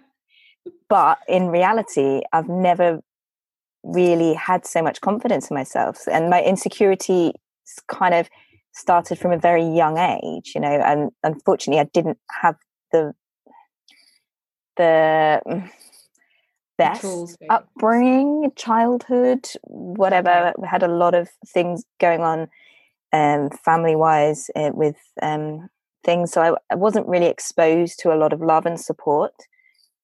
[0.89, 3.01] but in reality, I've never
[3.83, 7.33] really had so much confidence in myself, and my insecurity
[7.87, 8.29] kind of
[8.73, 10.53] started from a very young age.
[10.55, 12.55] You know, and unfortunately, I didn't have
[12.91, 13.13] the
[14.77, 15.69] the
[16.77, 20.53] best upbringing, childhood, whatever.
[20.57, 22.49] We had a lot of things going on
[23.13, 25.69] um, family wise uh, with um,
[26.03, 26.31] things.
[26.31, 29.33] So I, I, wasn't really exposed to a lot of love and support.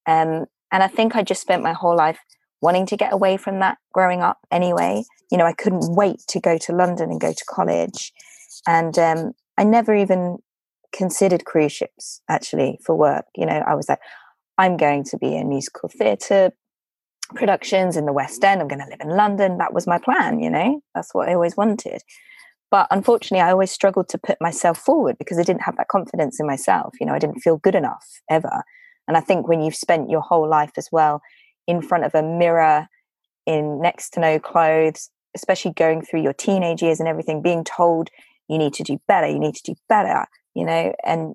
[0.06, 2.20] Um, and I think I just spent my whole life
[2.62, 5.04] wanting to get away from that growing up anyway.
[5.32, 8.14] You know, I couldn't wait to go to London and go to college.
[8.68, 10.38] And um, I never even
[10.94, 13.26] considered cruise ships actually for work.
[13.36, 14.00] You know, I was like,
[14.58, 16.52] I'm going to be in musical theatre
[17.36, 18.62] productions in the West End.
[18.62, 19.58] I'm going to live in London.
[19.58, 22.02] That was my plan, you know, that's what I always wanted.
[22.72, 26.40] But unfortunately, I always struggled to put myself forward because I didn't have that confidence
[26.40, 26.94] in myself.
[27.00, 28.64] You know, I didn't feel good enough ever.
[29.08, 31.22] And I think when you've spent your whole life as well
[31.68, 32.88] in front of a mirror,
[33.48, 38.10] in next to no clothes, especially going through your teenage years and everything, being told
[38.48, 41.34] you need to do better, you need to do better, you know, and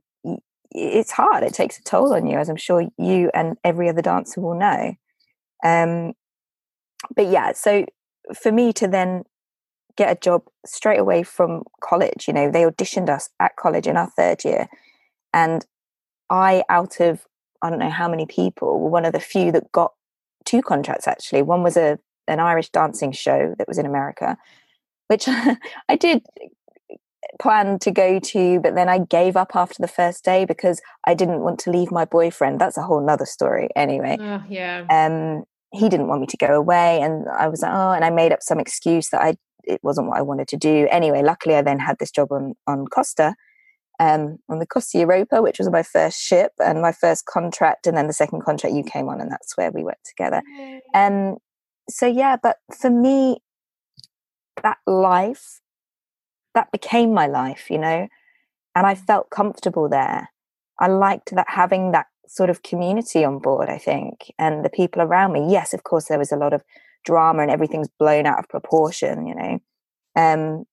[0.70, 1.42] it's hard.
[1.42, 4.58] It takes a toll on you, as I'm sure you and every other dancer will
[4.58, 4.94] know.
[5.64, 6.12] Um,
[7.14, 7.86] but yeah, so
[8.40, 9.24] for me to then
[9.96, 13.96] get a job straight away from college, you know, they auditioned us at college in
[13.96, 14.68] our third year,
[15.32, 15.64] and
[16.30, 17.24] I, out of
[17.62, 19.92] I don't know how many people, were one of the few that got
[20.44, 21.08] two contracts.
[21.08, 24.36] Actually, one was a an Irish dancing show that was in America,
[25.08, 25.28] which
[25.88, 26.22] I did
[27.40, 31.14] plan to go to, but then I gave up after the first day because I
[31.14, 32.60] didn't want to leave my boyfriend.
[32.60, 34.16] That's a whole nother story anyway.
[34.20, 34.86] Oh, yeah.
[34.90, 38.10] Um, he didn't want me to go away and I was like, oh, and I
[38.10, 40.88] made up some excuse that I it wasn't what I wanted to do.
[40.90, 43.34] Anyway, luckily I then had this job on on Costa,
[44.00, 47.96] um, on the Costa Europa, which was my first ship and my first contract, and
[47.96, 50.42] then the second contract you came on, and that's where we worked together.
[50.94, 51.36] Um,
[51.88, 53.38] so yeah, but for me,
[54.62, 55.60] that life
[56.54, 58.08] that became my life, you know,
[58.74, 60.30] and I felt comfortable there.
[60.78, 65.02] I liked that having that sort of community on board, I think, and the people
[65.02, 65.50] around me.
[65.50, 66.62] Yes, of course, there was a lot of
[67.04, 69.60] drama and everything's blown out of proportion, you know.
[70.16, 70.64] Um,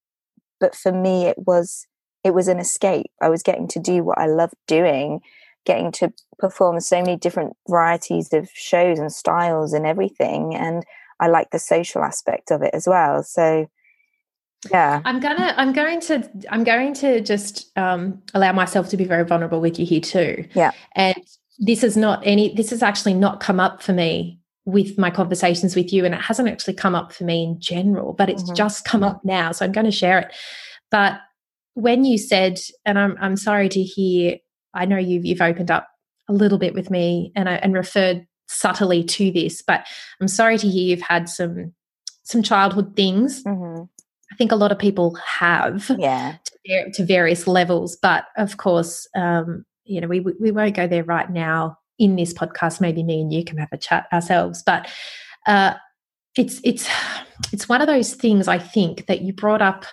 [0.59, 1.87] but for me, it was
[2.23, 3.11] it was an escape.
[3.21, 5.21] I was getting to do what I loved doing,
[5.65, 10.83] getting to perform so many different varieties of shows and styles and everything, and
[11.19, 13.23] I like the social aspect of it as well.
[13.23, 13.67] So
[14.71, 19.05] yeah i'm gonna i'm going to i'm going to just um, allow myself to be
[19.05, 21.15] very vulnerable with you here too yeah and
[21.57, 25.75] this is not any this has actually not come up for me with my conversations
[25.75, 28.55] with you and it hasn't actually come up for me in general but it's mm-hmm.
[28.55, 30.33] just come up now so i'm going to share it
[30.91, 31.19] but
[31.73, 34.37] when you said and i'm i'm sorry to hear
[34.73, 35.87] i know you've you've opened up
[36.29, 39.85] a little bit with me and I, and referred subtly to this but
[40.21, 41.73] i'm sorry to hear you've had some
[42.23, 43.83] some childhood things mm-hmm.
[44.31, 46.37] I think a lot of people have yeah.
[46.65, 47.97] to, to various levels.
[48.01, 52.33] But of course, um, you know, we, we won't go there right now in this
[52.33, 52.81] podcast.
[52.81, 54.63] Maybe me and you can have a chat ourselves.
[54.65, 54.89] But
[55.45, 55.75] uh,
[56.35, 56.89] it's it's
[57.53, 59.85] it's one of those things I think that you brought up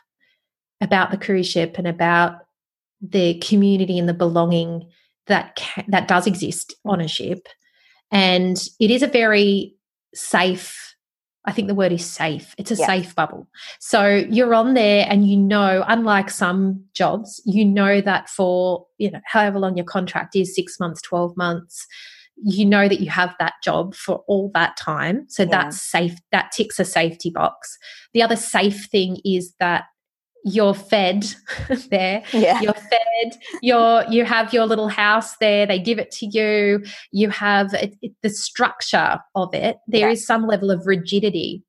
[0.80, 2.38] about the cruise ship and about
[3.00, 4.90] the community and the belonging
[5.26, 7.46] that that does exist on a ship,
[8.10, 9.74] and it is a very
[10.14, 10.87] safe
[11.48, 12.54] I think the word is safe.
[12.58, 12.84] It's a yeah.
[12.84, 13.48] safe bubble.
[13.80, 19.10] So you're on there and you know, unlike some jobs, you know that for, you
[19.10, 21.86] know, however long your contract is, six months, 12 months,
[22.36, 25.24] you know that you have that job for all that time.
[25.30, 25.48] So yeah.
[25.50, 26.18] that's safe.
[26.32, 27.78] That ticks a safety box.
[28.12, 29.84] The other safe thing is that
[30.44, 31.26] you're fed
[31.90, 32.22] there.
[32.32, 32.60] Yeah.
[32.60, 33.36] you're fed.
[33.62, 35.66] You're you have your little house there.
[35.66, 36.84] They give it to you.
[37.12, 39.78] You have it, it, the structure of it.
[39.86, 40.12] There yeah.
[40.12, 41.62] is some level of rigidity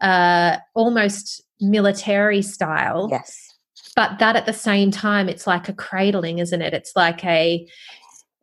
[0.00, 3.08] uh almost military style.
[3.10, 3.56] Yes.
[3.96, 6.74] But that at the same time it's like a cradling isn't it?
[6.74, 7.66] It's like a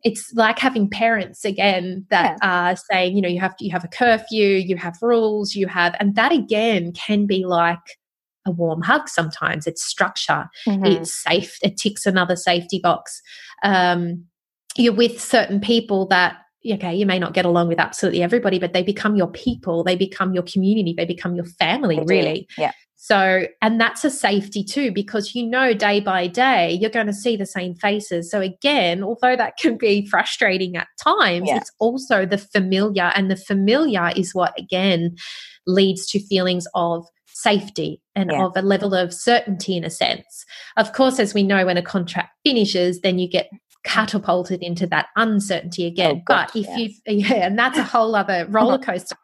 [0.04, 2.70] it's like having parents again that yeah.
[2.70, 5.96] are saying you know you have you have a curfew you have rules you have
[5.98, 7.98] and that again can be like
[8.46, 9.66] a warm hug sometimes.
[9.66, 10.48] It's structure.
[10.66, 10.86] Mm-hmm.
[10.86, 13.20] it's safe it ticks another safety box.
[13.62, 14.24] Um,
[14.76, 16.36] you're with certain people that
[16.68, 19.94] okay you may not get along with absolutely everybody but they become your people they
[19.94, 22.48] become your community they become your family really.
[22.58, 22.72] Yeah.
[22.98, 27.12] So and that's a safety too because you know day by day you're going to
[27.12, 28.30] see the same faces.
[28.30, 31.58] So again although that can be frustrating at times yeah.
[31.58, 35.16] it's also the familiar and the familiar is what again
[35.66, 37.06] leads to feelings of
[37.36, 38.46] safety and yeah.
[38.46, 40.44] of a level of certainty in a sense.
[40.78, 43.50] Of course, as we know, when a contract finishes, then you get
[43.84, 46.16] catapulted into that uncertainty oh, again.
[46.16, 46.78] Oh, but if yes.
[46.78, 49.16] you, yeah, and that's a whole other roller coaster.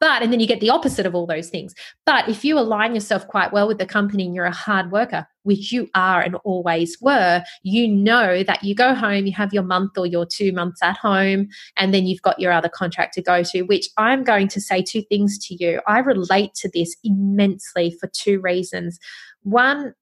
[0.00, 1.74] But, and then you get the opposite of all those things.
[2.06, 5.26] But if you align yourself quite well with the company and you're a hard worker,
[5.42, 9.62] which you are and always were, you know that you go home, you have your
[9.62, 13.22] month or your two months at home, and then you've got your other contract to
[13.22, 15.80] go to, which I'm going to say two things to you.
[15.86, 18.98] I relate to this immensely for two reasons.
[19.42, 19.94] One,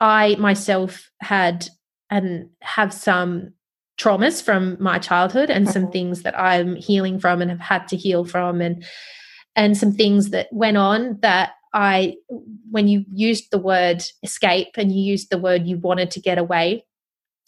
[0.00, 1.68] I myself had
[2.10, 3.52] and have some
[4.02, 5.92] traumas from my childhood and some mm-hmm.
[5.92, 8.84] things that I'm healing from and have had to heal from and
[9.54, 12.16] and some things that went on that I
[12.70, 16.38] when you used the word escape and you used the word you wanted to get
[16.38, 16.84] away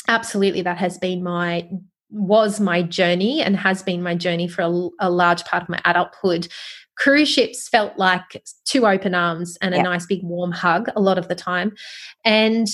[0.07, 1.69] absolutely that has been my
[2.15, 5.81] was my journey and has been my journey for a, a large part of my
[5.85, 6.47] adulthood.
[6.97, 11.19] Cruise ships felt like two open arms and a nice big warm hug a lot
[11.19, 11.75] of the time.
[12.25, 12.69] And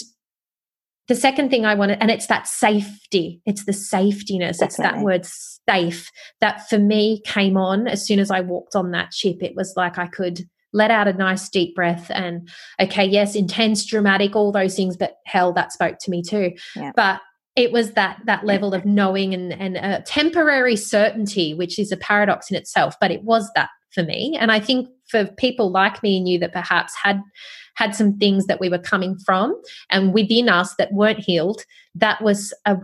[1.11, 4.67] the second thing I wanted, and it's that safety, it's the safetiness, Definitely.
[4.67, 5.27] it's that word
[5.69, 6.09] safe
[6.41, 9.39] that for me came on as soon as I walked on that ship.
[9.43, 12.49] It was like I could let out a nice deep breath and,
[12.81, 16.53] okay, yes, intense, dramatic, all those things, but hell, that spoke to me too.
[16.77, 16.93] Yeah.
[16.95, 17.21] But
[17.57, 21.97] it was that that level of knowing and, and a temporary certainty, which is a
[21.97, 24.39] paradox in itself, but it was that for me.
[24.39, 27.21] And I think for people like me and you that perhaps had
[27.75, 29.61] had some things that we were coming from
[29.91, 31.65] and within us that weren't healed
[31.95, 32.77] that was a,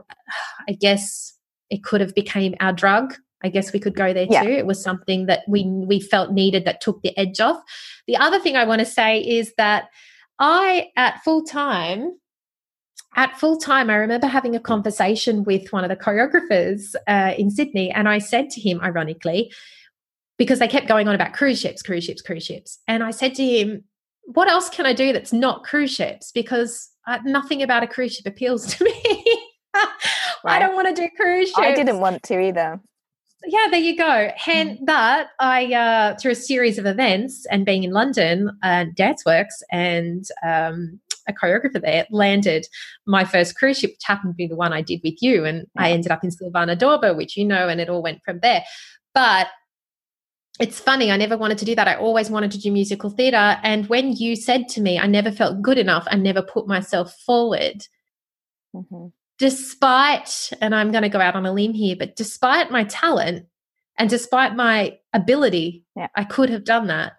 [0.69, 1.35] I guess
[1.71, 3.15] it could have became our drug
[3.45, 4.43] I guess we could go there yeah.
[4.43, 4.51] too.
[4.51, 7.63] It was something that we we felt needed that took the edge off.
[8.07, 9.91] The other thing I want to say is that
[10.39, 12.13] I at full time
[13.15, 17.51] at full time, I remember having a conversation with one of the choreographers uh, in
[17.51, 19.51] Sydney, and I said to him, ironically,
[20.37, 23.35] because they kept going on about cruise ships, cruise ships, cruise ships, and I said
[23.37, 23.85] to him,
[24.27, 26.33] what else can I do that's not cruise ships?
[26.33, 29.43] Because uh, nothing about a cruise ship appeals to me.
[29.75, 29.87] right.
[30.45, 31.59] I don't want to do cruise ships.
[31.59, 32.81] I didn't want to either.
[33.47, 34.31] Yeah, there you go.
[34.47, 34.87] And mm.
[34.87, 40.25] that I, uh, through a series of events and being in London, uh, Danceworks and
[40.45, 42.67] um, a choreographer there, landed
[43.07, 45.45] my first cruise ship, which happened to be the one I did with you.
[45.45, 45.83] And yeah.
[45.83, 48.65] I ended up in Silvana d'Orba, which you know, and it all went from there.
[49.15, 49.49] But
[50.59, 51.89] it's funny, I never wanted to do that.
[51.89, 53.59] I always wanted to do musical theatre.
[53.63, 57.15] And when you said to me, I never felt good enough, I never put myself
[57.27, 57.87] forward,
[58.75, 59.09] mm-hmm.
[59.39, 63.47] despite, and I'm going to go out on a limb here, but despite my talent
[63.99, 66.09] and despite my ability, yeah.
[66.15, 67.15] I could have done that.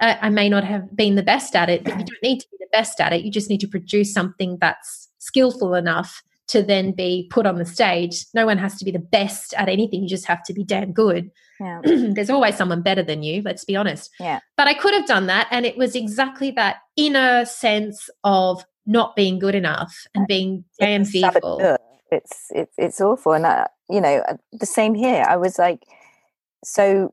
[0.00, 2.46] Uh, I may not have been the best at it, but you don't need to
[2.50, 3.24] be the best at it.
[3.24, 7.66] You just need to produce something that's skillful enough to then be put on the
[7.66, 8.24] stage.
[8.32, 10.02] No one has to be the best at anything.
[10.02, 11.30] You just have to be damn good.
[11.60, 11.80] Yeah.
[11.84, 14.10] There's always someone better than you, let's be honest.
[14.20, 14.40] Yeah.
[14.56, 15.48] But I could have done that.
[15.50, 21.02] And it was exactly that inner sense of not being good enough and being damn
[21.02, 21.76] it's fearful.
[22.10, 23.32] It's, it's, it's awful.
[23.32, 25.24] And, uh, you know, uh, the same here.
[25.28, 25.84] I was like
[26.64, 27.12] so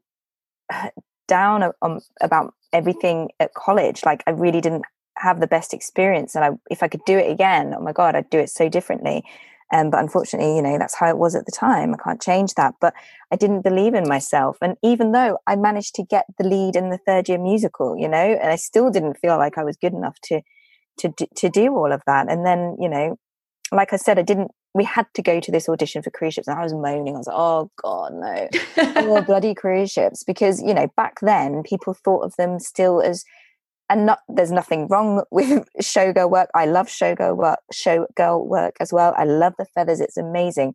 [1.27, 4.05] down on, about everything at college.
[4.05, 4.85] Like, I really didn't
[5.17, 8.15] have the best experience and I, if I could do it again oh my god
[8.15, 9.23] I'd do it so differently
[9.73, 11.93] um, but unfortunately you know that's how it was at the time.
[11.93, 12.93] I can't change that but
[13.31, 14.57] I didn't believe in myself.
[14.61, 18.07] And even though I managed to get the lead in the third year musical you
[18.07, 20.41] know and I still didn't feel like I was good enough to
[20.99, 22.31] to to do all of that.
[22.31, 23.17] And then you know
[23.71, 26.47] like I said I didn't we had to go to this audition for cruise ships
[26.47, 27.15] and I was moaning.
[27.15, 28.49] I was like oh god no.
[28.97, 30.23] Oh bloody cruise ships.
[30.23, 33.23] Because you know back then people thought of them still as
[33.89, 36.49] and not there's nothing wrong with showgirl work.
[36.53, 39.13] I love showgirl work, showgirl work as well.
[39.17, 40.73] I love the feathers; it's amazing.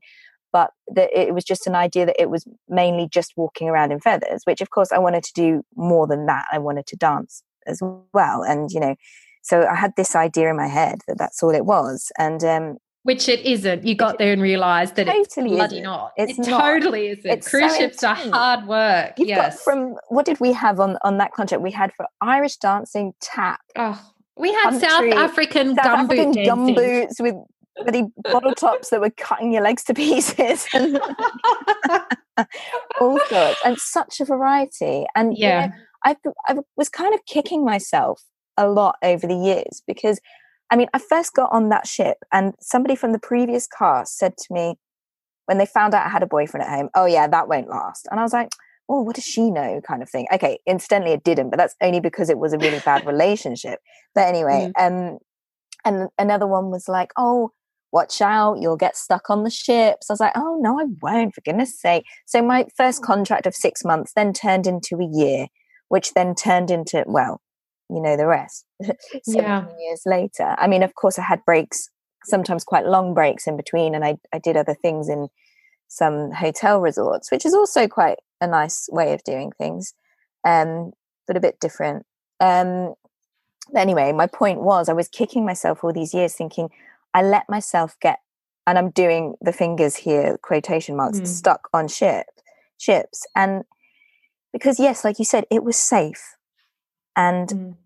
[0.53, 4.01] But the, it was just an idea that it was mainly just walking around in
[4.01, 6.47] feathers, which of course I wanted to do more than that.
[6.53, 7.81] I wanted to dance as
[8.13, 8.97] well, and you know,
[9.43, 12.11] so I had this idea in my head that that's all it was.
[12.19, 13.85] And um, which it isn't.
[13.85, 15.83] You got there and realised that totally it's bloody isn't.
[15.83, 16.13] not.
[16.17, 16.61] It's it not.
[16.61, 17.31] totally isn't.
[17.31, 18.27] It's Cruise so ships intense.
[18.27, 19.15] are hard work.
[19.19, 19.63] You've yes.
[19.63, 21.63] from what did we have on on that contract?
[21.63, 23.61] We had for Irish dancing, tap.
[23.77, 24.01] Oh,
[24.37, 27.37] we had country, South African South gumboot African gumboots with
[27.77, 31.01] bloody bottle tops that were cutting your legs to pieces and
[33.01, 35.07] all sorts and such a variety.
[35.15, 35.75] And yeah, you know,
[36.05, 36.17] I
[36.49, 38.23] I was kind of kicking myself
[38.57, 40.21] a lot over the years because
[40.71, 44.37] I mean, I first got on that ship, and somebody from the previous cast said
[44.37, 44.77] to me
[45.47, 48.07] when they found out I had a boyfriend at home, "Oh yeah, that won't last."
[48.11, 48.51] And I was like,
[48.89, 50.27] "Oh, what does she know?" Kind of thing.
[50.33, 53.81] Okay, incidentally, it didn't, but that's only because it was a really bad relationship.
[54.15, 54.87] But anyway, mm.
[54.87, 55.19] um,
[55.85, 57.51] and another one was like, "Oh."
[57.93, 60.09] Watch out, you'll get stuck on the ships.
[60.09, 62.05] I was like, oh no, I won't, for goodness sake.
[62.25, 65.49] So my first contract of six months then turned into a year,
[65.89, 67.41] which then turned into, well,
[67.93, 68.65] you know the rest
[69.27, 69.67] yeah.
[69.79, 71.89] years later i mean of course i had breaks
[72.25, 75.29] sometimes quite long breaks in between and I, I did other things in
[75.89, 79.95] some hotel resorts which is also quite a nice way of doing things
[80.45, 80.93] um,
[81.27, 82.07] but a bit different.
[82.41, 82.95] Um,
[83.77, 86.71] anyway, my point was I was kicking myself all these years thinking
[87.15, 88.19] I let myself get,
[88.67, 91.27] and I'm doing the fingers here, quotation marks, mm.
[91.27, 92.27] stuck on ship,
[92.79, 93.27] ships.
[93.37, 93.65] And
[94.53, 96.37] because, yes, like you said, it was safe.
[97.17, 97.77] And mm.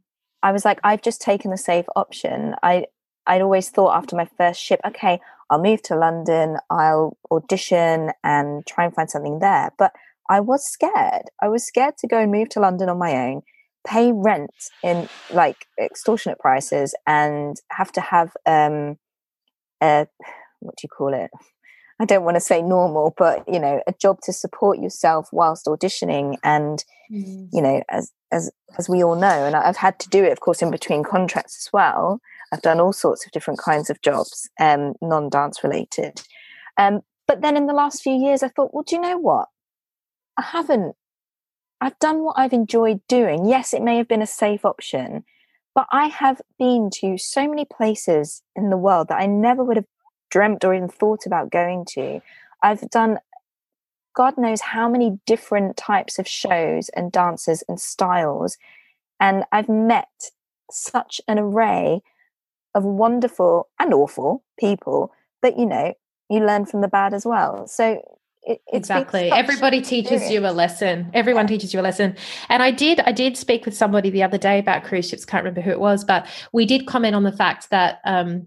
[0.43, 2.55] I was like, I've just taken the safe option.
[2.63, 2.87] I,
[3.27, 5.21] I'd always thought after my first ship, okay,
[5.51, 9.71] I'll move to London, I'll audition and try and find something there.
[9.79, 9.93] But
[10.29, 11.31] I was scared.
[11.43, 13.43] I was scared to go and move to London on my own,
[13.87, 18.99] pay rent in like extortionate prices, and have to have um,
[19.83, 20.07] a
[20.61, 21.31] what do you call it?
[22.01, 25.67] I don't want to say normal, but you know, a job to support yourself whilst
[25.67, 27.49] auditioning, and mm.
[27.53, 30.41] you know, as as as we all know, and I've had to do it, of
[30.41, 32.21] course, in between contracts as well.
[32.53, 36.21] I've done all sorts of different kinds of jobs, um, non-dance related.
[36.77, 39.49] Um, but then in the last few years, I thought, well, do you know what?
[40.37, 40.95] I haven't.
[41.81, 43.47] I've done what I've enjoyed doing.
[43.47, 45.25] Yes, it may have been a safe option,
[45.75, 49.77] but I have been to so many places in the world that I never would
[49.77, 49.87] have
[50.35, 52.21] dreamt or even thought about going to.
[52.61, 53.19] I've done
[54.17, 58.57] God knows how many different types of shows and dances and styles.
[59.21, 60.31] And I've met
[60.71, 62.01] such an array
[62.75, 65.13] of wonderful and awful people
[65.43, 65.95] that, you know,
[66.31, 67.67] you learn from the bad as well.
[67.67, 68.01] So
[68.47, 71.49] it, exactly everybody teaches you a lesson everyone yeah.
[71.49, 72.15] teaches you a lesson
[72.51, 75.43] and i did i did speak with somebody the other day about cruise ships can't
[75.43, 78.47] remember who it was but we did comment on the fact that um,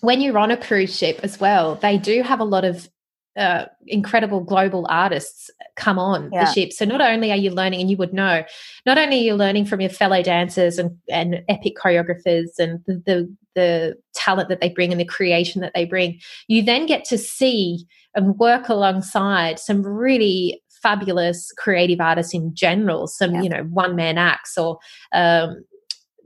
[0.00, 2.88] when you're on a cruise ship as well they do have a lot of
[3.36, 6.44] uh, incredible global artists come on yeah.
[6.44, 6.72] the ship.
[6.72, 8.42] So not only are you learning, and you would know,
[8.86, 13.02] not only are you learning from your fellow dancers and, and epic choreographers and the,
[13.04, 16.18] the, the talent that they bring and the creation that they bring,
[16.48, 23.06] you then get to see and work alongside some really fabulous creative artists in general
[23.06, 23.42] some yeah.
[23.42, 24.78] you know one man acts or
[25.12, 25.64] um,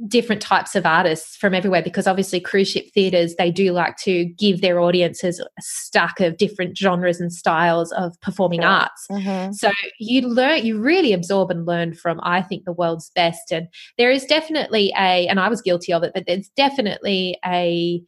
[0.07, 4.25] different types of artists from everywhere because obviously cruise ship theaters they do like to
[4.25, 9.53] give their audiences a stack of different genres and styles of performing arts mm-hmm.
[9.53, 13.69] so you learn you really absorb and learn from i think the world's best and
[13.99, 18.03] there is definitely a and i was guilty of it but there's definitely a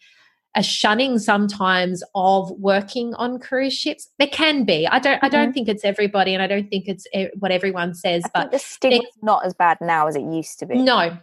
[0.54, 4.08] a shunning sometimes of working on cruise ships.
[4.18, 4.86] There can be.
[4.86, 5.16] I don't.
[5.16, 5.24] Mm-hmm.
[5.24, 5.52] I don't mm-hmm.
[5.52, 7.06] think it's everybody, and I don't think it's
[7.38, 8.22] what everyone says.
[8.26, 10.76] I but the stigma's not as bad now as it used to be.
[10.76, 11.16] No,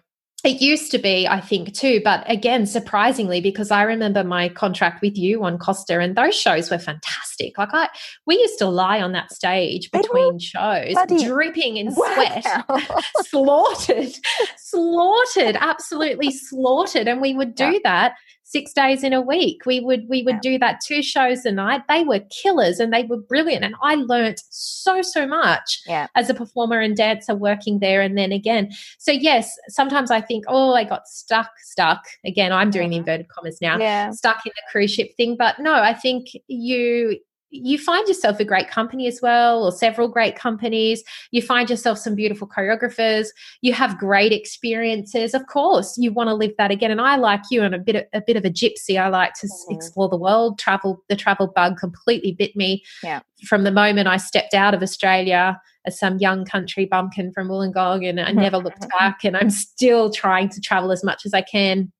[0.44, 2.02] it used to be, I think, too.
[2.04, 6.72] But again, surprisingly, because I remember my contract with you on Costa, and those shows
[6.72, 7.58] were fantastic.
[7.58, 7.90] Like I,
[8.26, 12.46] we used to lie on that stage between shows, dripping in sweat,
[13.24, 14.14] slaughtered,
[14.58, 17.80] slaughtered, absolutely slaughtered, and we would do yeah.
[17.84, 18.16] that
[18.50, 19.62] six days in a week.
[19.68, 20.52] We would we would yeah.
[20.52, 21.84] do that two shows a night.
[21.88, 23.64] They were killers and they were brilliant.
[23.64, 26.08] And I learnt so, so much yeah.
[26.16, 28.72] as a performer and dancer working there and then again.
[28.98, 32.04] So yes, sometimes I think, oh, I got stuck, stuck.
[32.26, 33.02] Again, I'm doing the mm-hmm.
[33.02, 34.10] inverted commas now, yeah.
[34.12, 35.38] stuck in the cruise ship thing.
[35.38, 37.20] But no, I think you
[37.52, 41.04] you find yourself a great company as well, or several great companies.
[41.32, 43.28] You find yourself some beautiful choreographers.
[43.62, 45.34] You have great experiences.
[45.34, 46.92] Of course, you want to live that again.
[46.92, 49.00] And I, like you, and a bit of, a bit of a gypsy.
[49.00, 49.74] I like to mm-hmm.
[49.74, 50.60] explore the world.
[50.60, 51.04] Travel.
[51.10, 52.84] The travel bug completely bit me.
[53.04, 53.22] Yeah.
[53.48, 58.08] From the moment I stepped out of Australia as some young country bumpkin from Wollongong,
[58.08, 59.24] and I never looked back.
[59.24, 61.92] And I'm still trying to travel as much as I can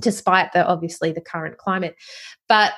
[0.00, 1.96] despite the obviously the current climate
[2.48, 2.72] but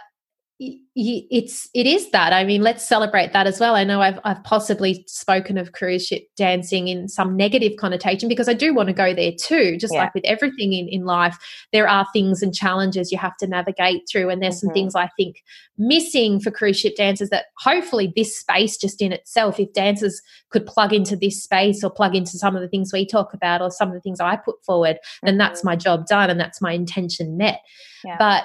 [0.94, 4.42] it's it is that i mean let's celebrate that as well i know i've i've
[4.44, 8.92] possibly spoken of cruise ship dancing in some negative connotation because i do want to
[8.92, 10.00] go there too just yeah.
[10.00, 11.38] like with everything in in life
[11.72, 14.66] there are things and challenges you have to navigate through and there's mm-hmm.
[14.66, 15.42] some things i think
[15.78, 20.66] missing for cruise ship dancers that hopefully this space just in itself if dancers could
[20.66, 23.70] plug into this space or plug into some of the things we talk about or
[23.70, 25.26] some of the things i put forward mm-hmm.
[25.26, 27.60] then that's my job done and that's my intention met
[28.04, 28.16] yeah.
[28.18, 28.44] but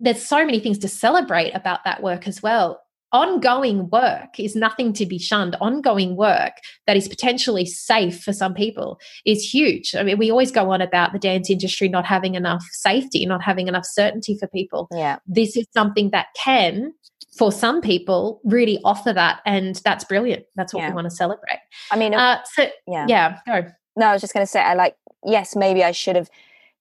[0.00, 2.80] there's so many things to celebrate about that work as well.
[3.12, 5.56] Ongoing work is nothing to be shunned.
[5.60, 6.52] Ongoing work
[6.86, 9.96] that is potentially safe for some people is huge.
[9.96, 13.42] I mean, we always go on about the dance industry not having enough safety, not
[13.42, 14.86] having enough certainty for people.
[14.92, 15.18] Yeah.
[15.26, 16.92] This is something that can,
[17.36, 19.40] for some people, really offer that.
[19.44, 20.44] And that's brilliant.
[20.54, 20.90] That's what yeah.
[20.90, 21.58] we want to celebrate.
[21.90, 23.06] I mean, uh, so, yeah.
[23.08, 23.66] Yeah, go.
[23.96, 24.94] No, I was just going to say, I like,
[25.26, 26.30] yes, maybe I should have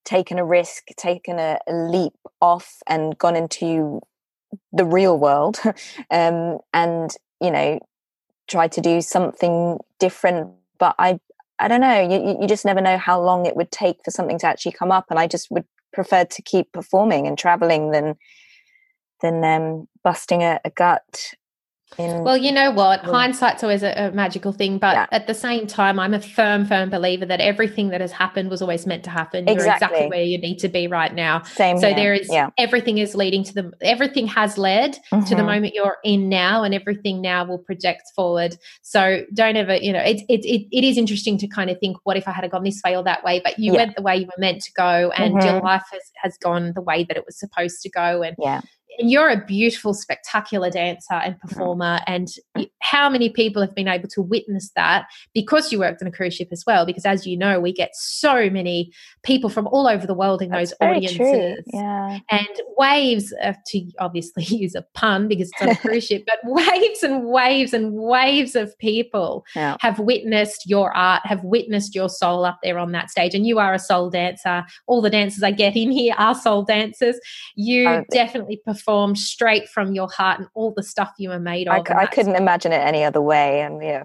[0.06, 4.02] taken a risk, taken a, a leap off, and gone into
[4.72, 5.60] the real world,
[6.12, 7.80] um, and you know,
[8.47, 10.52] tried to do something different.
[10.78, 11.20] But I,
[11.60, 12.02] I don't know.
[12.02, 14.91] You, you just never know how long it would take for something to actually come
[14.91, 18.16] up, and I just would prefer to keep performing and traveling than
[19.22, 21.34] than um, busting a, a gut
[21.98, 23.04] in Well, you know what?
[23.04, 23.10] Yeah.
[23.12, 25.06] Hindsight's always a, a magical thing, but Yeah.
[25.12, 28.62] at the same time, I'm a firm, firm believer that everything that has happened was
[28.62, 29.46] always meant to happen.
[29.48, 30.08] You're exactly Exactly.
[30.10, 31.42] where you need to be right now.
[31.44, 31.96] same So here.
[31.96, 35.46] there is yeah everything is leading to the everything has led to the Mhm.
[35.46, 38.56] moment you're in now, and everything now will project forward.
[38.82, 41.98] So don't ever, you know, it it it, it is interesting to kind of think,
[42.04, 43.42] what if I had gone this way or that way?
[43.44, 45.64] But you went the way you were meant to go, and your Mhm.
[45.64, 48.62] life has has gone the way that it was supposed to go, and yeah
[49.00, 52.00] you're a beautiful, spectacular dancer and performer.
[52.06, 52.28] And
[52.82, 56.36] how many people have been able to witness that because you worked on a cruise
[56.36, 56.86] ship as well?
[56.86, 58.91] Because as you know, we get so many
[59.24, 61.64] people from all over the world in That's those audiences.
[61.68, 62.47] yeah And
[62.78, 67.02] waves, uh, to obviously use a pun because it's on a cruise ship, but waves
[67.02, 72.43] and waves and waves of people yeah have witnessed your art, have witnessed your soul
[72.43, 73.34] up there on that stage.
[73.34, 74.66] And you are a soul dancer.
[74.88, 77.18] All the dancers I get in here are soul dancers.
[77.56, 81.68] You Oh, definitely perform straight from your heart and all the stuff you were made
[81.68, 81.74] of.
[81.74, 84.04] I, and c- I that's- couldn't imagine it any other way and yeah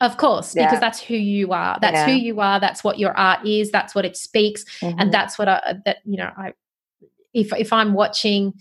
[0.00, 0.66] Of course, Yeah.
[0.66, 1.78] because that's who you are.
[1.80, 2.58] That's who you are.
[2.58, 3.70] That's what your art is.
[3.70, 4.64] That's what it speaks.
[4.80, 4.94] Mhm.
[4.98, 6.52] And that's what I, that, you know, I,
[7.32, 8.52] if, if I'm watching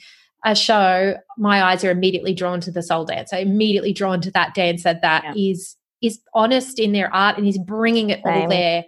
[0.45, 4.53] a show, my eyes are immediately drawn to the soul dancer, immediately drawn to that
[4.53, 6.07] dancer that is Yeah.
[6.09, 8.85] is honest in their art and is bringing it all there.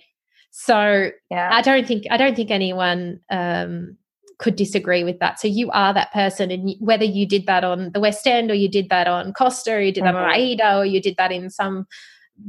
[0.51, 3.97] So yeah I don't think I don't think anyone um,
[4.43, 5.39] could disagree with that.
[5.39, 8.55] So you are that person, and whether you did that on the West End or
[8.55, 10.35] you did that on Costa, or you did that on Mhm.
[10.35, 11.87] Aida, or you did that in some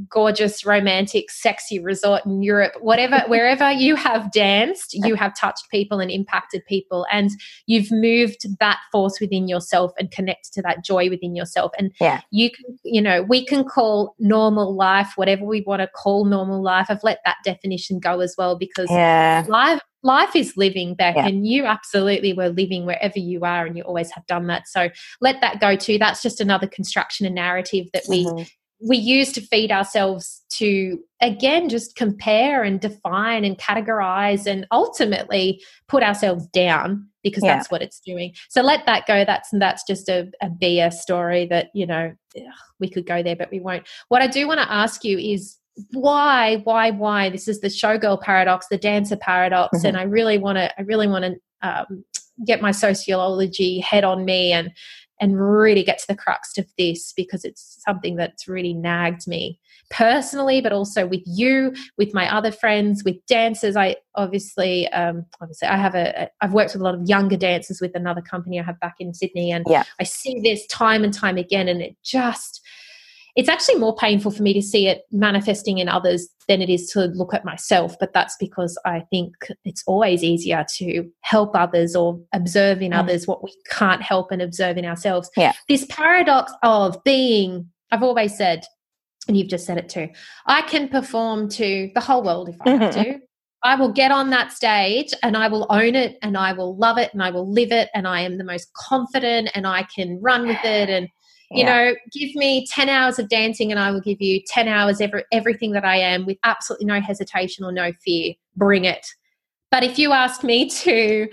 [0.09, 6.01] gorgeous, romantic, sexy resort in Europe, whatever, wherever you have danced, you have touched people
[6.01, 7.31] and impacted people, and
[7.67, 11.71] you've moved that force within yourself and connected to that joy within yourself.
[11.79, 12.21] And Yeah.
[12.31, 16.63] you can, you know, we can call normal life whatever we want to call normal
[16.63, 16.87] life.
[16.89, 21.27] I've let that definition go as well because yeah life life is living back Yeah.
[21.27, 24.91] and you absolutely were living wherever you are and you always have done that so
[25.21, 28.49] let that go too that's just another construction and narrative that we Mhm.
[28.87, 35.63] we use to feed ourselves to again just compare and define and categorize and ultimately
[35.89, 37.55] put ourselves down because Yeah.
[37.57, 41.47] that's what it's doing so let that go that's that's just a, a bs story
[41.47, 42.43] that you know ugh,
[42.79, 45.57] we could go there but we won't what i do want to ask you is
[45.93, 49.85] why why why this is the showgirl paradox the dancer paradox Mhm.
[49.89, 52.05] and i really want to i really want to um,
[52.47, 54.71] get my sociology head on me and
[55.21, 59.59] and really get to the crux of this because it's something that's really nagged me
[59.91, 65.69] personally but also with you with my other friends with dancers i obviously um obviously
[65.69, 68.63] i have a i've worked with a lot of younger dancers with another company i
[68.63, 69.85] have back in sydney and Yeah.
[70.01, 72.61] i see this time and time again and it just
[73.37, 76.89] it's actually more painful for me to see it manifesting in others than it is
[76.91, 81.97] to look at myself but that's because i think it's always easier to help others
[81.97, 82.99] or observe in Mm.
[83.01, 85.53] others what we can't help and observe in ourselves Yeah.
[85.69, 88.65] this paradox of being i've always said
[89.27, 90.09] and you've just said it too
[90.47, 93.19] i can perform to the whole world if i have to
[93.67, 96.99] I will get on that stage and I will own it and I will love
[96.99, 100.21] it and I will live it and I am the most confident and I can
[100.21, 101.09] run with it and
[101.55, 101.87] you Yeah.
[101.87, 105.25] know give me 10 hours of dancing and i will give you 10 hours every,
[105.33, 108.35] everything that i am with absolutely no hesitation or no fear.
[108.57, 109.07] Bring it.
[109.71, 111.29] But if you ask me to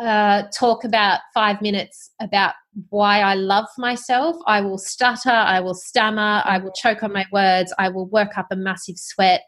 [0.00, 2.54] uh, talk about five minutes about
[2.90, 7.26] why i love myself i will stutter i will stammer i will choke on my
[7.32, 9.42] words i will work up a massive sweat.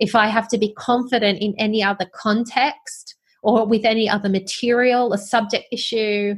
[0.00, 5.12] If i have to be confident in any other context or with any other material
[5.12, 6.34] a subject issue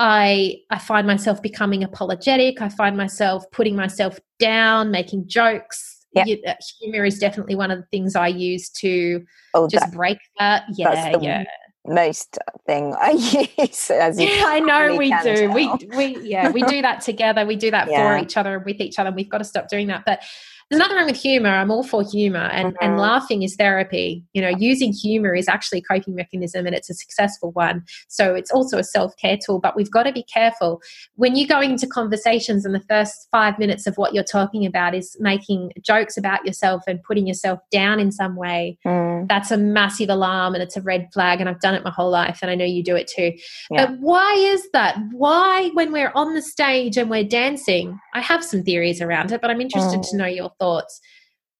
[0.00, 2.62] I I find myself becoming apologetic.
[2.62, 6.06] I find myself putting myself down, making jokes.
[6.14, 6.24] Yeah.
[6.24, 9.22] You- uh, humor is definitely one of the things I use to
[9.54, 10.64] oh just that break that.
[10.72, 11.44] Yeah, yeah.
[11.86, 13.10] most thing i
[13.58, 15.50] use as you Yeah, I know we do.
[15.52, 15.78] We tell.
[15.96, 17.44] we yeah, we do that together.
[17.44, 19.08] We do that for each other and with each other.
[19.08, 20.04] And we've got to stop doing that.
[20.06, 20.22] But
[20.70, 21.48] there's nothing wrong with humor.
[21.50, 23.00] I'm all for humor and, and Mhm.
[23.00, 24.24] laughing is therapy.
[24.34, 27.82] You know, using humor is actually a coping mechanism and it's a successful one.
[28.08, 30.80] So it's also a self-care tool, but we've got to be careful.
[31.16, 34.94] When you go into conversations and the first five minutes of what you're talking about
[34.94, 39.56] is making jokes about yourself and putting yourself down in some way, Mm, that's a
[39.56, 41.40] massive alarm and it's a red flag.
[41.40, 43.32] And I've done it my whole life and I know you do it too.
[43.72, 43.86] Yeah.
[43.86, 44.96] But why is that?
[45.12, 49.40] Why, when we're on the stage and we're dancing, I have some theories around it,
[49.40, 50.18] but I'm interested to Mm.
[50.18, 51.00] know your thoughts.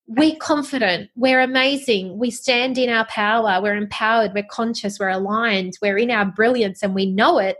[0.06, 5.74] We're confident, we're amazing, we stand in our power, we're empowered, we're conscious, we're aligned,
[5.80, 7.56] we're in our brilliance and we know it.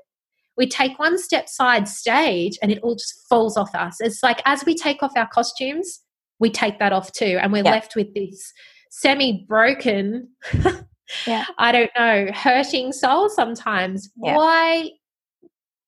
[0.56, 4.00] We take one step side stage and it all just falls off us.
[4.00, 6.00] It's like as we take off our costumes,
[6.40, 7.70] we take that off too, and we're Yeah.
[7.70, 8.52] left with this
[8.90, 10.28] semi broken,
[11.26, 11.44] Yeah.
[11.58, 14.10] I don't know, hurting soul sometimes.
[14.22, 14.36] Yeah.
[14.36, 14.90] Why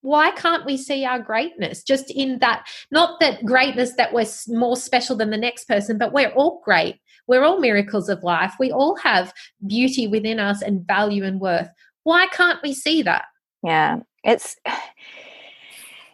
[0.03, 4.77] why can't we see our greatness just in that not that greatness that we're more
[4.77, 6.97] special than the next person but we're all great.
[7.29, 8.55] We're all miracles of life.
[8.59, 9.33] We all have
[9.65, 11.69] beauty within us and value and worth.
[12.03, 13.27] Why can't we see that?
[13.63, 14.57] Yeah it's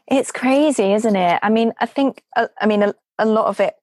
[0.07, 1.39] it's crazy isn't it?
[1.43, 3.75] I mean i think uh, i mean a, a lot of it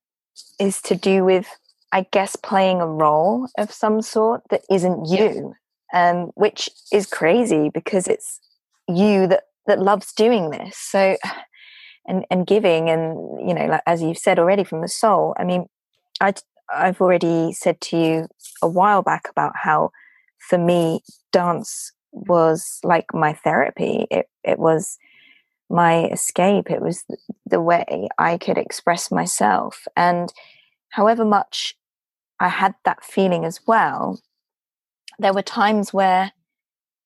[0.60, 1.48] is to do with
[1.92, 5.54] i guess playing a role of some sort that isn't you
[5.94, 8.40] um, which is crazy because it's
[8.88, 10.78] you that that loves doing this.
[10.78, 11.18] So
[12.08, 15.44] and and giving and you know like as you've said already from the soul i
[15.44, 15.66] mean
[16.22, 16.32] i
[16.72, 18.28] i've already said to you
[18.62, 19.90] a while back about how
[20.38, 21.02] for me
[21.32, 24.08] dance was like my therapy.
[24.10, 24.98] It it was
[25.70, 26.70] my escape.
[26.72, 27.04] It was
[27.46, 29.88] the way i could express myself.
[29.96, 30.32] And
[30.90, 31.76] however much
[32.40, 34.20] i had that feeling as well
[35.18, 36.34] there were times where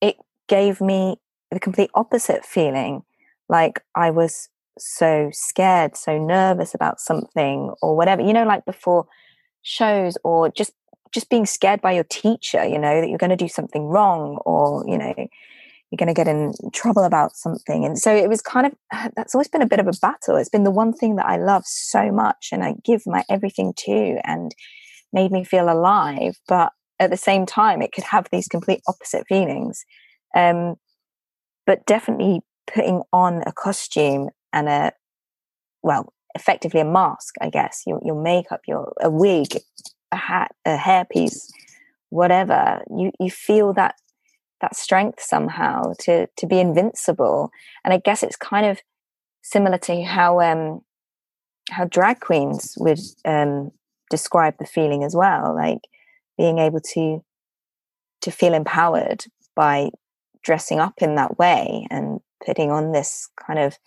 [0.01, 1.18] it gave me
[1.51, 3.03] the complete opposite feeling
[3.47, 9.07] like I was so scared, so nervous about something or whatever, you know, like before
[9.61, 10.71] shows or just
[11.11, 14.37] just being scared by your teacher, you know, that you're going to do something wrong
[14.45, 17.83] or, you know, you're going to get in trouble about something.
[17.83, 20.35] And so it was kind of, that's always been a bit of a battle.
[20.35, 23.73] It's been the one thing that I love so much and I give my everything
[23.85, 24.53] to and
[25.11, 26.37] made me feel alive.
[26.47, 29.83] But at the same time, it could have these complete opposite feelings.
[30.35, 30.75] Um,
[31.70, 32.41] but definitely
[32.74, 34.91] putting on a costume and a
[35.84, 37.84] well effectively a mask i guess.
[37.86, 39.49] Your, your makeup your a wig
[40.11, 41.51] a hat a hairpiece
[42.09, 42.82] whatever.
[42.89, 43.93] You you feel that
[44.61, 47.51] that strength somehow to to be invincible.
[47.84, 48.82] And i guess it's kind of
[49.43, 50.82] similar to how um
[51.70, 53.70] how drag queens would um
[54.09, 55.84] describe the feeling as well like
[56.36, 57.24] being able to
[58.22, 59.91] to feel empowered by
[60.43, 63.77] dressing up in that way and putting on this kind of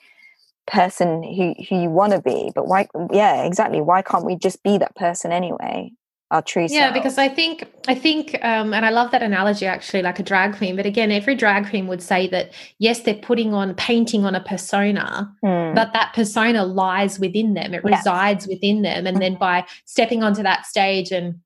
[0.66, 4.62] person who who you want to be but why yeah exactly why can't we just
[4.62, 5.90] be that person anyway
[6.30, 6.94] our true yeah self?
[6.94, 10.56] because i think i think um and i love that analogy actually like a drag
[10.56, 14.36] queen but again every drag queen would say that yes they're putting on painting on
[14.36, 15.74] a persona mm.
[15.74, 19.40] but that persona lies within them it resides within them and then mm-hmm.
[19.40, 21.40] by stepping onto that stage and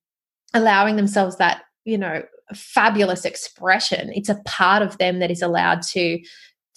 [0.52, 2.22] allowing themselves that you know
[2.54, 4.10] fabulous expression.
[4.14, 6.20] It's a part of them that is allowed to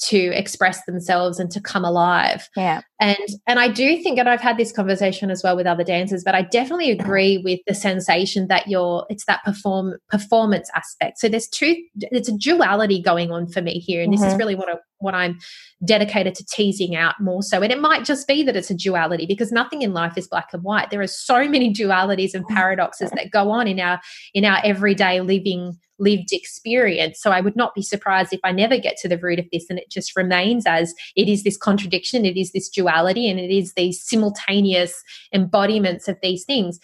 [0.01, 2.49] to express themselves and to come alive.
[2.55, 2.81] Yeah.
[2.99, 6.23] And and I do think and I've had this conversation as well with other dancers,
[6.23, 11.19] but I definitely agree with the sensation that you're it's that perform performance aspect.
[11.19, 14.21] So there's two it's a duality going on for me here and mm-hmm.
[14.21, 14.39] this is mm-hmm.
[14.39, 15.39] really what I what I'm
[15.85, 17.61] dedicated to teasing out more so.
[17.61, 20.49] And it might just be that it's a duality because nothing in life is black
[20.51, 20.89] and white.
[20.89, 24.01] There are so many dualities and paradoxes that go on in our
[24.33, 27.21] in our everyday living lived experience.
[27.21, 29.65] So I would not be surprised if I never get to the root of this
[29.69, 33.55] and it just remains as it is this contradiction, it is this duality, and it
[33.55, 36.79] is these simultaneous embodiments of these things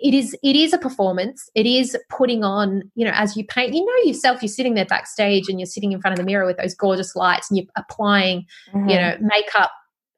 [0.00, 3.74] it is it is a performance it is putting on you know as you paint
[3.74, 6.46] you know yourself you're sitting there backstage and you're sitting in front of the mirror
[6.46, 8.88] with those gorgeous lights and you're applying mm-hmm.
[8.88, 9.70] you know makeup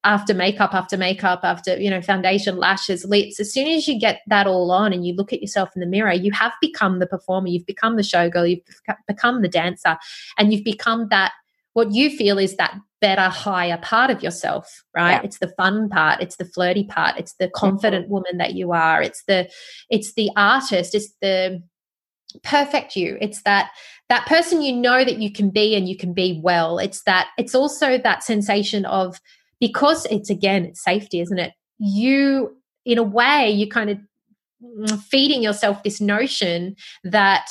[0.05, 4.21] after makeup after makeup after you know foundation lashes lips as soon as you get
[4.27, 7.07] that all on and you look at yourself in the mirror you have become the
[7.07, 9.97] performer you've become the showgirl you've become the dancer
[10.39, 11.33] and you've become that
[11.73, 15.21] what you feel is that better higher part of yourself right yeah.
[15.23, 18.15] it's the fun part it's the flirty part it's the confident mm-hmm.
[18.15, 19.49] woman that you are it's the
[19.91, 21.63] it's the artist it's the
[22.43, 23.71] perfect you it's that
[24.09, 27.29] that person you know that you can be and you can be well it's that
[27.39, 29.21] it's also that sensation of
[29.61, 33.99] because it's again it's safety isn't it you in a way you kind of
[34.63, 37.49] mm, feeding yourself this notion that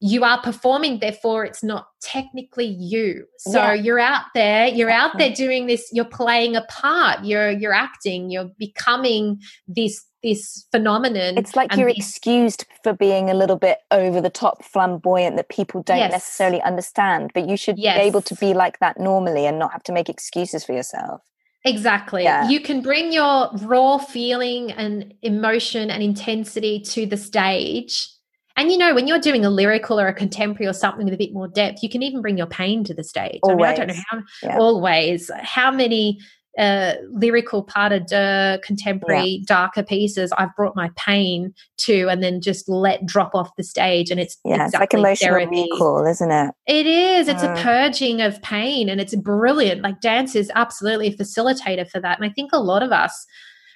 [0.00, 3.74] you are performing therefore it's not technically you so yeah.
[3.74, 8.30] you're out there you're out there doing this you're playing a part you're you're acting
[8.30, 9.38] you're becoming
[9.68, 14.64] this this phenomenon it's like you're excused for being a little bit over the top
[14.64, 16.12] flamboyant that people don't yes.
[16.12, 17.98] necessarily understand but you should yes.
[17.98, 21.20] be able to be like that normally and not have to make excuses for yourself
[21.62, 22.22] Exactly.
[22.22, 22.48] Yeah.
[22.48, 28.08] You can bring your raw feeling and emotion and intensity to the stage
[28.56, 31.18] and you know, when you're doing a lyrical or a contemporary or something with a
[31.18, 33.40] bit more depth, you can even bring your pain to the stage.
[33.42, 33.56] Always.
[33.56, 34.58] I mean, I don't know how yeah.
[34.58, 36.18] always how many
[36.58, 39.44] uh, lyrical part of the contemporary yeah.
[39.46, 44.10] darker pieces I've brought my pain to and then just let drop off the stage
[44.10, 45.68] and it's yeah exactly it's like emotional therapy.
[45.70, 50.34] recall isn't it it is it's a purging of pain and it's brilliant like dance
[50.34, 53.26] is absolutely a facilitator for that and I think a lot of us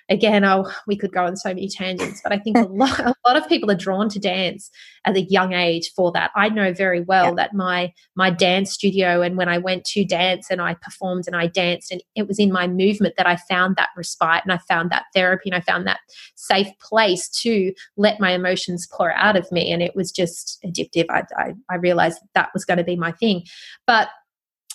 [0.08, 3.14] again, oh, we could go on so many tangents, but I think a lot, a
[3.26, 4.70] lot of people are drawn to dance
[5.04, 6.30] at a young age for that.
[6.36, 7.34] I know very well yeah.
[7.36, 11.36] that my my dance studio and when I went to dance and I performed and
[11.36, 14.58] I danced and it was in my movement that I found that respite and I
[14.68, 16.00] found that therapy and I found that
[16.34, 21.06] safe place to let my emotions pour out of me and it was just addictive.
[21.10, 23.44] I I, I realized that, that was going to be my thing,
[23.86, 24.08] but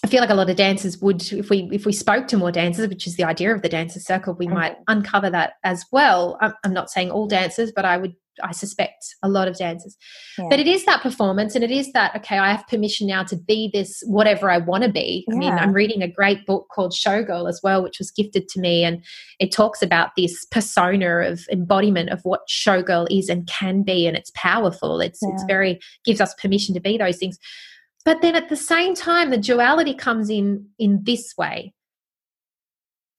[0.04, 2.52] I feel like a lot of dancers would, if we if we spoke to more
[2.52, 4.56] dancers, which is the idea of the dancers circle, we mm-hmm.
[4.56, 6.38] might uncover that as well.
[6.42, 9.98] I'm, I'm, not saying all dancers, but I would, I suspect a lot of dancers.
[10.38, 10.46] Yeah.
[10.50, 13.36] But it is that performance, and it is that okay, I have permission now to
[13.36, 15.26] be this whatever I want to be.
[15.28, 15.36] Yeah.
[15.36, 18.60] I mean, I'm reading a great book called Showgirl as well, which was gifted to
[18.62, 19.04] me, and
[19.40, 24.16] it talks about this persona of embodiment of what showgirl is and can be, and
[24.16, 25.02] it's powerful.
[25.02, 25.34] It's yeah.
[25.34, 27.38] it's very gives us permission to be those things
[28.06, 31.74] but then at the same time, the duality comes in in this way.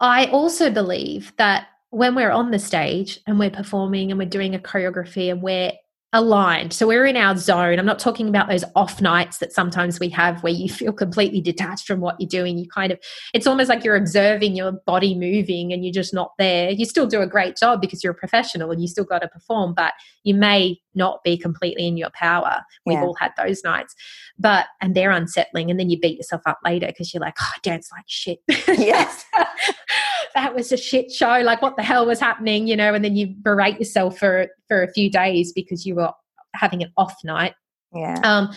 [0.01, 4.55] I also believe that when we're on the stage and we're performing and we're doing
[4.55, 5.73] a choreography and we're
[6.13, 6.73] aligned.
[6.73, 7.79] So we're in our zone.
[7.79, 11.41] I'm not talking about those off nights that sometimes we have where you feel completely
[11.41, 12.59] detached from what you're doing.
[12.59, 12.99] You kind of,
[13.33, 16.71] it's almost like you're observing your body moving and you're just not there.
[16.71, 19.29] You still do a great job because you're a professional and you still got to
[19.29, 19.93] perform, but
[20.25, 22.63] you may not be completely in your power.
[22.87, 23.05] We've yeah.
[23.05, 23.95] all had those nights,
[24.39, 25.71] but, and they're unsettling.
[25.71, 28.41] And then you beat yourself up later because you're like, oh, I dance like shit.
[28.69, 29.25] Yes.
[30.35, 31.41] that was a shit show.
[31.41, 32.67] Like, what the hell was happening?
[32.67, 36.13] You know, and then you berate yourself for for a few days because you were
[36.55, 37.55] having an off night.
[37.93, 38.21] Yeah.
[38.23, 38.55] Um,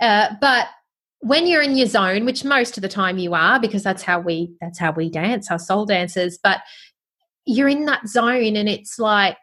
[0.00, 0.68] uh, but
[1.20, 4.20] when you're in your zone, which most of the time you are, because that's how
[4.20, 6.38] we that's how we dance, our soul dancers.
[6.42, 6.60] But
[7.44, 9.38] you're in that zone, and it's like,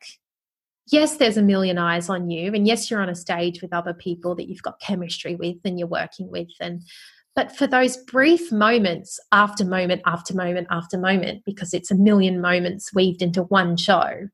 [0.88, 3.94] yes, there's a million eyes on you, and yes, you're on a stage with other
[3.94, 6.82] people that you've got chemistry with and you're working with, and
[7.36, 12.40] but for those brief moments after moment after moment after moment, because it's a million
[12.40, 14.30] moments weaved into one show,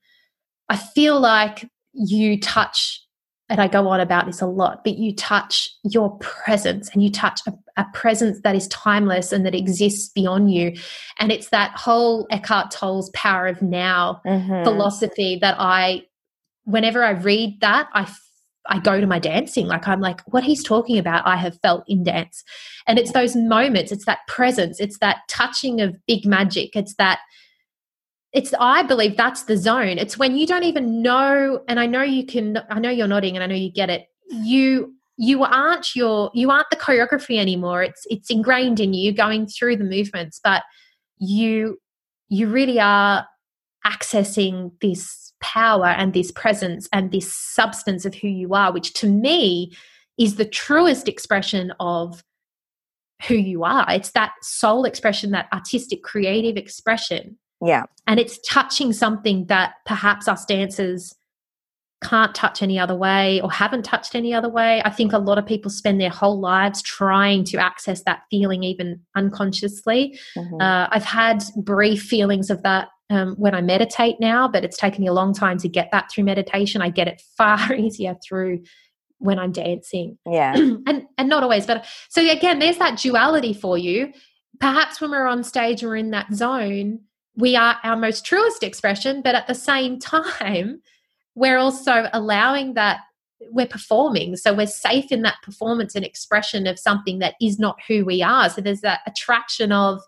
[0.70, 3.04] I feel like you touch,
[3.50, 7.10] and I go on about this a lot, but you touch your presence and you
[7.12, 10.74] touch a, a presence that is timeless and that exists beyond you.
[11.20, 14.64] And it's that whole Eckhart Tolle's power of now mm-hmm.
[14.64, 16.04] philosophy that I,
[16.66, 18.12] whenever I read that, I
[18.68, 19.68] I go to my dancing.
[19.68, 22.44] Like I'm like, what he's talking about, I have felt in dance.
[22.88, 26.76] And it's those moments, it's that presence, it's that touching of big magic.
[26.76, 27.20] It's that
[28.34, 29.98] it's I believe that's the zone.
[29.98, 33.36] It's when you don't even know, and I know you can I know you're nodding
[33.36, 34.06] and I know you get it.
[34.30, 37.84] You you aren't your you aren't the choreography anymore.
[37.84, 40.64] It's it's ingrained in you going through the movements, but
[41.20, 41.78] you
[42.30, 43.28] you really are
[43.86, 49.08] accessing this power and this presence and this substance of who you are, which to
[49.08, 49.72] me
[50.18, 52.24] is the truest expression of
[53.28, 53.86] who you are.
[53.90, 57.38] It's that soul expression, that artistic, creative expression.
[57.64, 57.84] Yeah.
[58.08, 61.14] And it's touching something that perhaps us dancers
[62.04, 64.82] can't touch any other way or haven't touched any other way.
[64.84, 68.64] I think a lot of people spend their whole lives trying to access that feeling,
[68.64, 70.20] even unconsciously.
[70.36, 70.62] Mm-hmm.
[70.62, 75.02] Uh, I've had brief feelings of that um, when I meditate now, but it's taken
[75.02, 76.82] me a long time to get that through meditation.
[76.82, 78.64] I get it far easier through
[79.18, 80.18] when I'm dancing.
[80.26, 80.54] Yeah.
[80.56, 84.14] and and not always, but so again, there's that duality for you.
[84.60, 87.02] Perhaps when we're on stage or in that zone,
[87.36, 90.00] we are our most truest expression, but at the same
[90.40, 90.82] time,
[91.36, 93.00] we're also allowing that
[93.52, 94.36] we're performing.
[94.36, 98.22] So we're safe in that performance and expression of something that is not who we
[98.22, 98.50] are.
[98.50, 100.00] So there's that attraction of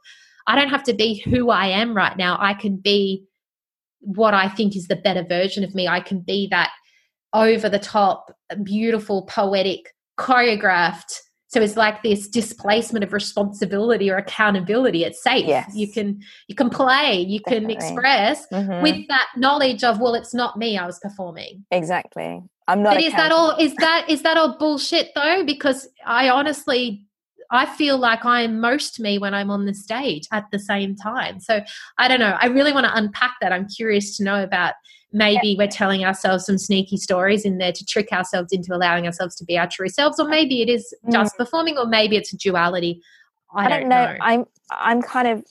[0.47, 2.37] I don't have to be who I am right now.
[2.39, 3.25] I can be
[3.99, 5.87] what I think is the better version of me.
[5.87, 6.71] I can be that
[7.33, 8.31] over the top,
[8.63, 11.19] beautiful, poetic, choreographed.
[11.47, 15.03] So it's like this displacement of responsibility or accountability.
[15.03, 15.45] It's safe.
[15.45, 15.71] Yes.
[15.75, 17.75] You can you can play, you Definitely.
[17.75, 18.81] can express mm-hmm.
[18.81, 20.77] with that knowledge of well, it's not me.
[20.77, 21.63] I was performing.
[21.69, 22.41] Exactly.
[22.67, 22.95] I'm not.
[22.95, 23.55] But is that all?
[23.57, 25.43] Is that is that all bullshit though?
[25.45, 27.05] Because I honestly
[27.53, 31.39] I feel like I'm most me when I'm on the stage at the same time.
[31.39, 31.61] So
[31.97, 32.37] I don't know.
[32.39, 33.51] I really want to unpack that.
[33.51, 34.73] I'm curious to know about
[35.11, 39.35] maybe we're telling ourselves some sneaky stories in there to trick ourselves into allowing ourselves
[39.35, 41.37] to be our true selves, or maybe it is just mm.
[41.37, 43.01] performing, or maybe it's a duality.
[43.53, 44.05] I, I don't, don't know.
[44.05, 44.17] know.
[44.19, 45.45] I'm I'm kind of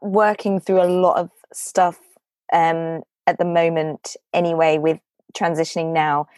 [0.00, 1.98] working through a lot of stuff
[2.52, 5.00] um, at the moment anyway with
[5.36, 6.28] transitioning now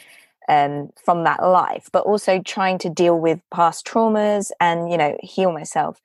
[0.51, 5.17] um, from that life, but also trying to deal with past traumas and you know
[5.23, 6.01] heal myself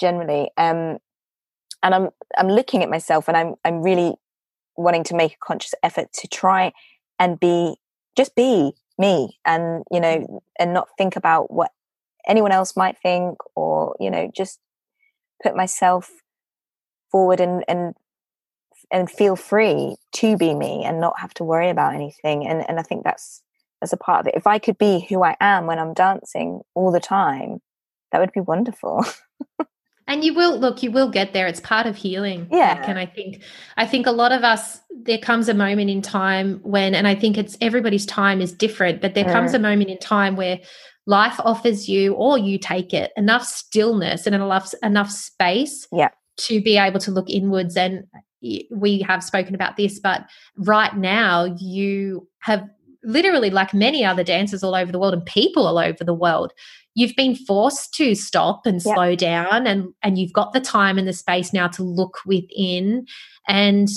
[0.00, 0.50] generally.
[0.56, 0.98] Um,
[1.82, 4.14] and I'm I'm looking at myself, and I'm I'm really
[4.76, 6.72] wanting to make a conscious effort to try
[7.18, 7.76] and be
[8.16, 10.40] just be me, and you know, mm.
[10.58, 11.70] and not think about what
[12.26, 14.60] anyone else might think, or you know, just
[15.42, 16.10] put myself
[17.12, 17.94] forward and and
[18.90, 22.78] and feel free to be me and not have to worry about anything and and
[22.78, 23.42] i think that's
[23.80, 24.34] that's a part of it.
[24.36, 27.60] If i could be who i am when i'm dancing all the time
[28.12, 29.04] that would be wonderful.
[30.08, 31.46] And you will look you will get there.
[31.46, 32.82] It's part of healing yeah.
[32.84, 33.42] and i think.
[33.76, 37.14] I think a lot of us there comes a moment in time when and i
[37.14, 39.32] think it's everybody's time is different but there mm.
[39.32, 40.58] comes a moment in time where
[41.06, 46.08] life offers you or you take it enough stillness and enough enough space yeah.
[46.36, 47.76] to be able to look inwards.
[47.76, 48.04] And
[48.70, 50.24] we have spoken about this but
[50.56, 52.64] right now you have
[53.02, 56.52] literally like many other dancers all over the world and people all over the world
[56.94, 58.94] you've been forced to stop and yep.
[58.94, 63.06] slow down and and you've got the time and the space now to look within
[63.48, 63.88] and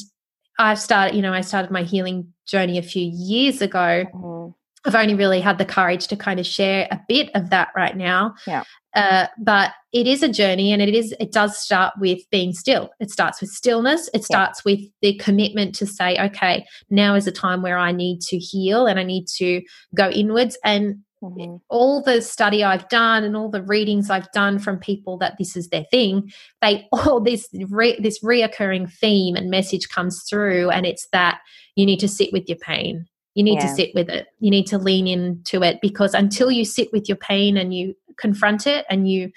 [0.59, 4.51] i've started you know i started my healing journey a few years ago mm-hmm.
[4.85, 7.97] I've only really had the courage to kind of share a bit of that right
[7.97, 8.63] now yeah
[8.95, 12.89] uh, but it is a journey and it is it does start with being still
[12.99, 14.71] it starts with stillness it starts yeah.
[14.71, 18.85] with the commitment to say okay now is a time where i need to heal
[18.85, 19.61] and i need to
[19.95, 21.55] go inwards and Mm-hmm.
[21.69, 25.55] All the study I've done and all the readings I've done from people that this
[25.55, 26.31] is their thing,
[26.61, 31.39] they all this re, this reoccurring theme and message comes through, and it's that
[31.75, 33.05] you need to sit with your pain.
[33.35, 33.67] You need yeah.
[33.67, 34.27] to sit with it.
[34.39, 37.95] You need to lean into it because until you sit with your pain and you
[38.17, 39.31] confront it and you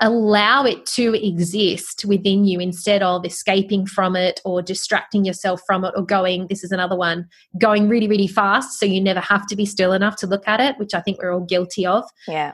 [0.00, 5.84] allow it to exist within you instead of escaping from it or distracting yourself from
[5.84, 7.28] it or going this is another one
[7.60, 10.60] going really really fast so you never have to be still enough to look at
[10.60, 12.52] it which i think we're all guilty of yeah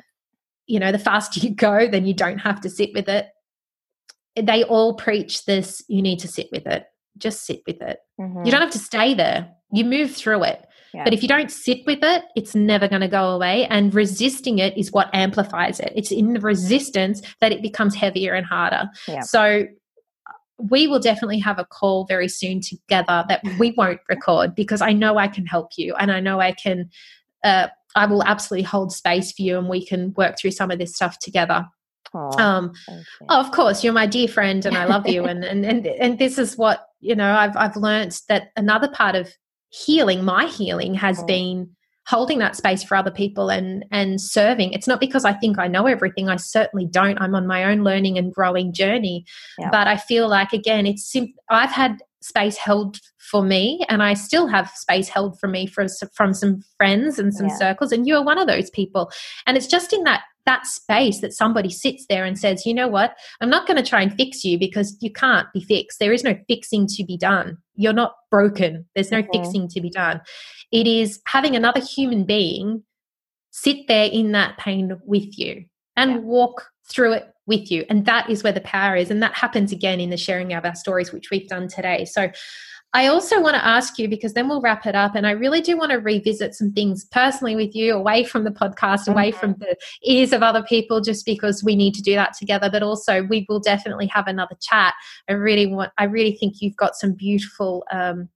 [0.66, 3.28] you know the faster you go then you don't have to sit with it
[4.36, 6.84] they all preach this you need to sit with it
[7.18, 8.44] just sit with it mm-hmm.
[8.44, 11.04] you don't have to stay there you move through it yeah.
[11.04, 13.66] But if you don't sit with it, it's never going to go away.
[13.66, 15.92] And resisting it is what amplifies it.
[15.94, 18.90] It's in the resistance that it becomes heavier and harder.
[19.06, 19.20] Yeah.
[19.20, 19.66] So
[20.58, 24.92] we will definitely have a call very soon together that we won't record because I
[24.92, 26.90] know I can help you and I know I can.
[27.42, 30.78] Uh, I will absolutely hold space for you and we can work through some of
[30.78, 31.66] this stuff together.
[32.14, 32.72] Aww, um,
[33.28, 35.24] oh, of course, you're my dear friend and I love you.
[35.26, 39.14] and, and, and, and this is what, you know, I've, I've learned that another part
[39.14, 39.30] of
[39.70, 41.26] healing my healing has mm.
[41.26, 41.70] been
[42.06, 45.68] holding that space for other people and and serving it's not because i think i
[45.68, 49.24] know everything i certainly don't i'm on my own learning and growing journey
[49.58, 49.70] yeah.
[49.70, 54.12] but i feel like again it's sim- i've had space held for me and i
[54.12, 57.56] still have space held for me for, from some friends and some yeah.
[57.56, 59.10] circles and you're one of those people
[59.46, 62.88] and it's just in that that space that somebody sits there and says you know
[62.88, 66.12] what i'm not going to try and fix you because you can't be fixed there
[66.12, 69.42] is no fixing to be done you're not broken there's no mm-hmm.
[69.42, 70.20] fixing to be done
[70.72, 72.82] it is having another human being
[73.50, 75.64] sit there in that pain with you
[75.96, 76.18] and yeah.
[76.18, 77.84] walk through it with you.
[77.88, 79.10] And that is where the power is.
[79.10, 82.04] And that happens again in the sharing of our stories, which we've done today.
[82.04, 82.30] So
[82.92, 85.14] I also want to ask you because then we'll wrap it up.
[85.14, 88.50] And I really do want to revisit some things personally with you, away from the
[88.50, 89.38] podcast, away mm-hmm.
[89.38, 92.68] from the ears of other people, just because we need to do that together.
[92.70, 94.94] But also, we will definitely have another chat.
[95.28, 98.28] I really want, I really think you've got some beautiful um,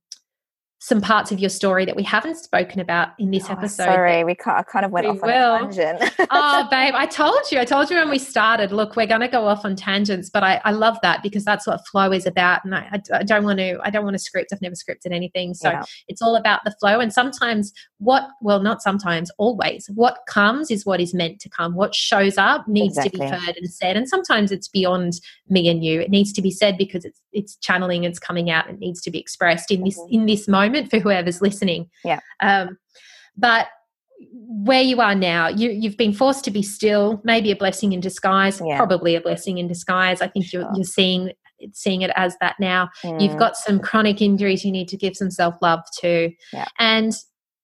[0.85, 3.85] some parts of your story that we haven't spoken about in this oh, episode.
[3.85, 5.55] Sorry, we I kind of went off on will.
[5.55, 6.13] a tangent.
[6.29, 7.57] oh, babe, I told you.
[7.57, 8.71] I told you when we started.
[8.71, 11.65] Look, we're going to go off on tangents, but I, I love that because that's
[11.65, 12.63] what flow is about.
[12.65, 13.79] And I, I, don't want to.
[13.81, 14.53] I don't want to script.
[14.53, 15.81] I've never scripted anything, so yeah.
[16.07, 16.99] it's all about the flow.
[16.99, 18.27] And sometimes, what?
[18.39, 19.31] Well, not sometimes.
[19.39, 21.73] Always, what comes is what is meant to come.
[21.73, 23.21] What shows up needs exactly.
[23.21, 23.97] to be heard and said.
[23.97, 25.19] And sometimes it's beyond
[25.49, 25.99] me and you.
[25.99, 28.03] It needs to be said because it's it's channeling.
[28.03, 28.69] It's coming out.
[28.69, 30.13] It needs to be expressed in this mm-hmm.
[30.13, 31.89] in this moment moment for whoever's listening.
[32.03, 32.19] Yeah.
[32.41, 32.77] Um,
[33.37, 33.67] but
[34.31, 37.99] where you are now, you, you've been forced to be still, maybe a blessing in
[37.99, 38.77] disguise, yeah.
[38.77, 40.21] probably a blessing in disguise.
[40.21, 40.61] I think sure.
[40.61, 41.31] you're, you're seeing
[41.71, 42.89] seeing it as that now.
[43.03, 43.21] Mm.
[43.21, 46.31] You've got some chronic injuries you need to give some self love to.
[46.51, 46.65] Yeah.
[46.79, 47.13] And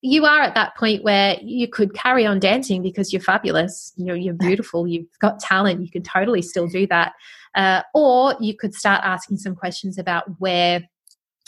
[0.02, 4.16] you are at that point where you could carry on dancing because you're fabulous, you're,
[4.16, 7.14] you're beautiful, you've got talent, you can totally still do that.
[7.54, 10.82] Uh, or you could start asking some questions about where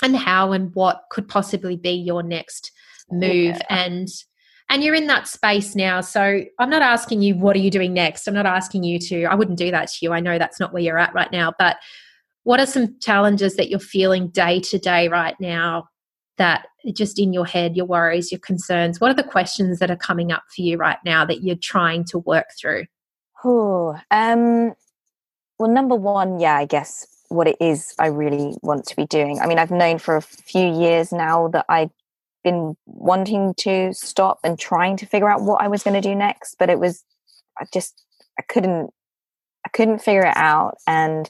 [0.03, 2.71] and how and what could possibly be your next
[3.11, 3.55] move.
[3.55, 3.65] Yeah.
[3.69, 4.07] and
[4.69, 6.01] and you're in that space now.
[6.01, 8.27] So i'm not asking you what are you doing next?
[8.27, 10.13] I'm not asking you to i wouldn't do that to you.
[10.13, 11.53] I know that's not where you're at right now.
[11.57, 11.77] But
[12.43, 15.87] what are some challenges that you're feeling day to day right now
[16.37, 18.99] that just in your head your worries your concerns?
[18.99, 22.03] What are the questions that are coming up for you right now that you're trying
[22.05, 22.85] to work through?
[23.43, 24.73] Oh um
[25.59, 29.39] well number one yeah i guess what it is I really want to be doing.
[29.39, 31.91] I mean, I've known for a few years now that I've
[32.43, 36.15] been wanting to stop and trying to figure out what I was going to do
[36.15, 37.03] next, but it was
[37.59, 38.03] I just
[38.39, 38.91] I couldn't
[39.65, 41.29] I couldn't figure it out and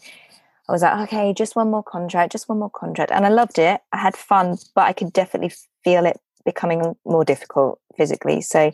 [0.68, 3.12] I was like, okay, just one more contract, just one more contract.
[3.12, 3.82] And I loved it.
[3.92, 8.42] I had fun, but I could definitely feel it becoming more difficult physically.
[8.42, 8.72] So,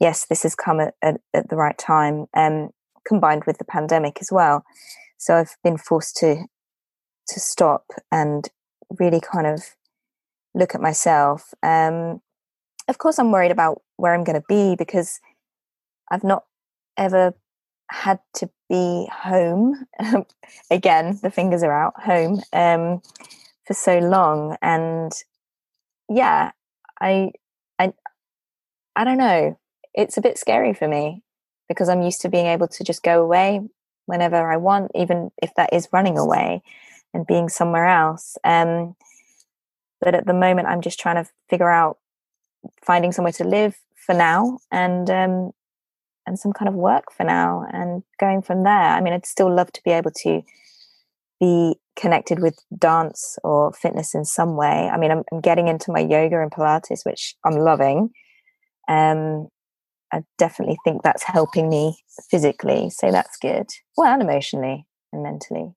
[0.00, 2.70] yes, this has come at, at, at the right time, um,
[3.06, 4.64] combined with the pandemic as well.
[5.18, 6.44] So I've been forced to
[7.28, 8.48] to stop and
[8.98, 9.62] really kind of
[10.54, 11.52] look at myself.
[11.62, 12.20] Um,
[12.88, 15.20] of course, I'm worried about where I'm going to be because
[16.10, 16.44] I've not
[16.96, 17.34] ever
[17.90, 19.86] had to be home
[20.70, 21.18] again.
[21.22, 23.02] The fingers are out home um,
[23.66, 24.56] for so long.
[24.62, 25.12] And
[26.08, 26.52] yeah
[27.00, 27.30] i
[27.78, 27.92] i
[28.96, 29.58] i don't know.
[29.94, 31.22] It's a bit scary for me
[31.68, 33.60] because i'm used to being able to just go away
[34.06, 36.62] whenever i want even if that is running away
[37.14, 38.94] and being somewhere else um,
[40.00, 41.98] but at the moment i'm just trying to figure out
[42.84, 45.52] finding somewhere to live for now and um,
[46.28, 48.72] and some kind of work for now and going from there.
[48.72, 50.42] I mean, I'd still love to be able to
[51.40, 54.88] be connected with dance or fitness in some way.
[54.92, 58.10] I mean, I'm, I'm getting into my yoga and Pilates, which I'm loving.
[58.88, 59.48] Um,
[60.12, 61.96] I definitely think that's helping me
[62.30, 63.66] physically, so that's good.
[63.96, 65.72] Well, and emotionally and mentally.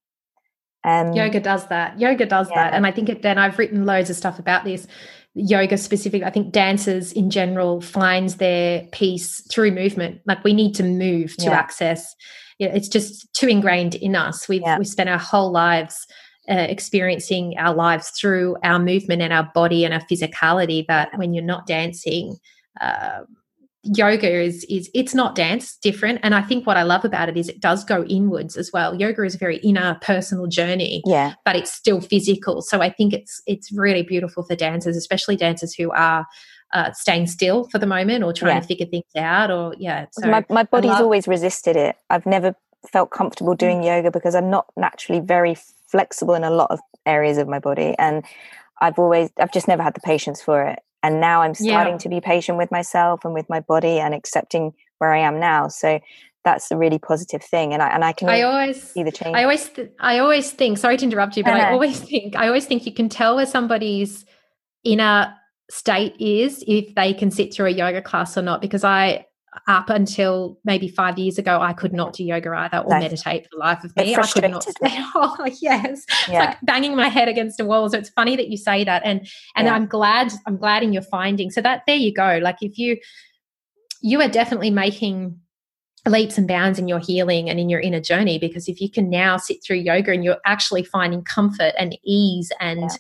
[0.84, 2.00] Um, yoga does that.
[2.00, 2.64] Yoga does yeah.
[2.64, 4.88] that, and I think it, then I've written loads of stuff about this
[5.34, 10.76] yoga specific i think dancers in general finds their peace through movement like we need
[10.76, 11.52] to move to yeah.
[11.52, 12.16] access
[12.60, 14.78] it's just too ingrained in us we've yeah.
[14.78, 16.06] we spent our whole lives
[16.50, 21.34] uh, experiencing our lives through our movement and our body and our physicality that when
[21.34, 22.36] you're not dancing
[22.82, 23.22] uh,
[23.84, 26.20] yoga is is it's not dance different.
[26.24, 28.96] And i think what i love about it is it does go inwards as well.
[28.96, 31.34] Yoga is a very inner personal journey yeah.
[31.46, 32.62] but it's still physical.
[32.62, 36.26] So i think it's it's really beautiful for dancers especially dancers who are
[36.74, 38.62] uh, staying still for the moment or trying yeah.
[38.62, 41.98] to figure things out or yeah so my, my body's love- always resisted it.
[42.10, 42.56] I've never
[42.88, 43.86] felt comfortable doing mm.
[43.86, 45.56] yoga because i'm not naturally very
[45.88, 47.94] flexible in a lot of areas of my body.
[48.00, 48.24] And
[48.80, 52.00] i've always i've just never had the patience for it and now i'm starting yeah.
[52.00, 55.68] to be patient with myself and with my body and accepting where i am now.
[55.68, 56.00] So
[56.44, 59.36] that's a really positive thing and i and i can i always see the change.
[59.36, 62.36] I always th- i always think sorry to interrupt you but I, I always think
[62.36, 64.26] i always think you can tell where somebody's
[64.84, 65.36] inner
[65.70, 69.26] state is if they can sit through a yoga class or not because i
[69.68, 73.50] up until maybe five years ago, I could not do yoga either or meditate for
[73.52, 74.16] the life of me.
[74.16, 74.66] I could not.
[75.14, 75.92] Oh yes, yeah.
[75.92, 77.90] it's like banging my head against a wall.
[77.90, 79.74] So it's funny that you say that, and and yeah.
[79.74, 81.52] I'm glad I'm glad in your finding.
[81.52, 82.40] So that there you go.
[82.42, 82.98] Like if you
[84.02, 85.38] you are definitely making
[86.08, 89.08] leaps and bounds in your healing and in your inner journey because if you can
[89.10, 92.98] now sit through yoga and you're actually finding comfort and ease and yeah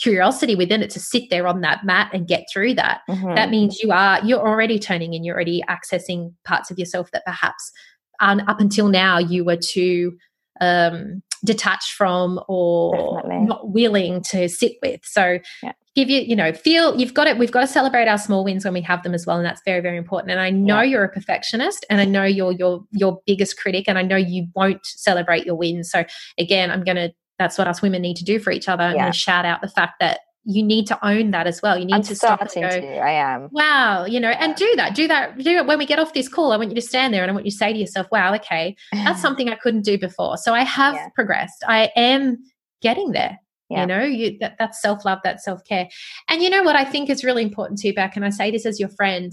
[0.00, 3.34] curiosity within it to sit there on that mat and get through that mm-hmm.
[3.34, 7.24] that means you are you're already turning and you're already accessing parts of yourself that
[7.24, 7.72] perhaps
[8.20, 10.16] um, up until now you were too
[10.60, 13.46] um, detached from or Definitely.
[13.46, 15.72] not willing to sit with so yeah.
[15.94, 18.64] give you you know feel you've got it we've got to celebrate our small wins
[18.64, 20.90] when we have them as well and that's very very important and i know yeah.
[20.90, 24.48] you're a perfectionist and i know you're your your biggest critic and i know you
[24.56, 26.04] won't celebrate your wins so
[26.38, 28.92] again i'm going to that's what us women need to do for each other.
[28.94, 29.06] Yeah.
[29.06, 31.78] And shout out the fact that you need to own that as well.
[31.78, 33.48] You need I'm to stop and go, to, I am.
[33.52, 34.44] Wow, you know, yeah.
[34.44, 34.94] and do that.
[34.94, 35.36] Do that.
[35.38, 36.52] Do it when we get off this call.
[36.52, 38.34] I want you to stand there and I want you to say to yourself, wow,
[38.36, 40.38] okay, that's something I couldn't do before.
[40.38, 41.08] So I have yeah.
[41.14, 41.64] progressed.
[41.66, 42.38] I am
[42.80, 43.38] getting there.
[43.68, 43.82] Yeah.
[43.82, 45.88] You know, you that, that's self-love, that's self-care.
[46.28, 48.64] And you know what I think is really important too, Beck, and I say this
[48.64, 49.30] as your friend,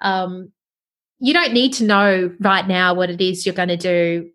[0.00, 0.50] um,
[1.20, 4.28] you don't need to know right now what it is you're going to do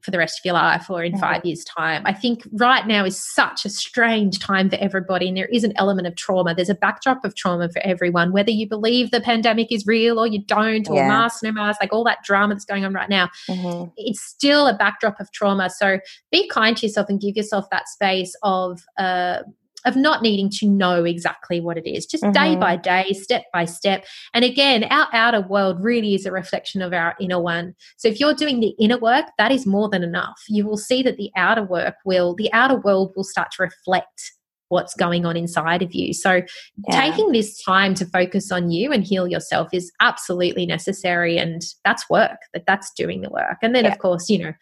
[0.00, 1.20] for the rest of your life or in mm-hmm.
[1.20, 2.02] five years' time.
[2.04, 5.72] I think right now is such a strange time for everybody, and there is an
[5.76, 6.54] element of trauma.
[6.54, 10.26] There's a backdrop of trauma for everyone, whether you believe the pandemic is real or
[10.26, 11.08] you don't, or yeah.
[11.08, 13.28] mask, no mask, like all that drama that's going on right now.
[13.48, 13.90] Mm-hmm.
[13.96, 15.70] It's still a backdrop of trauma.
[15.70, 15.98] So
[16.30, 19.38] be kind to yourself and give yourself that space of, uh,
[19.84, 22.32] of not needing to know exactly what it is, just mm-hmm.
[22.32, 24.04] day by day, step by step.
[24.34, 27.74] And again, our outer world really is a reflection of our inner one.
[27.96, 30.40] So if you're doing the inner work, that is more than enough.
[30.48, 34.32] You will see that the outer work will, the outer world will start to reflect
[34.68, 36.12] what's going on inside of you.
[36.12, 36.42] So
[36.88, 37.00] yeah.
[37.00, 42.08] taking this time to focus on you and heal yourself is absolutely necessary and that's
[42.10, 42.38] work.
[42.52, 43.58] That that's doing the work.
[43.62, 43.92] And then yeah.
[43.92, 44.52] of course, you know,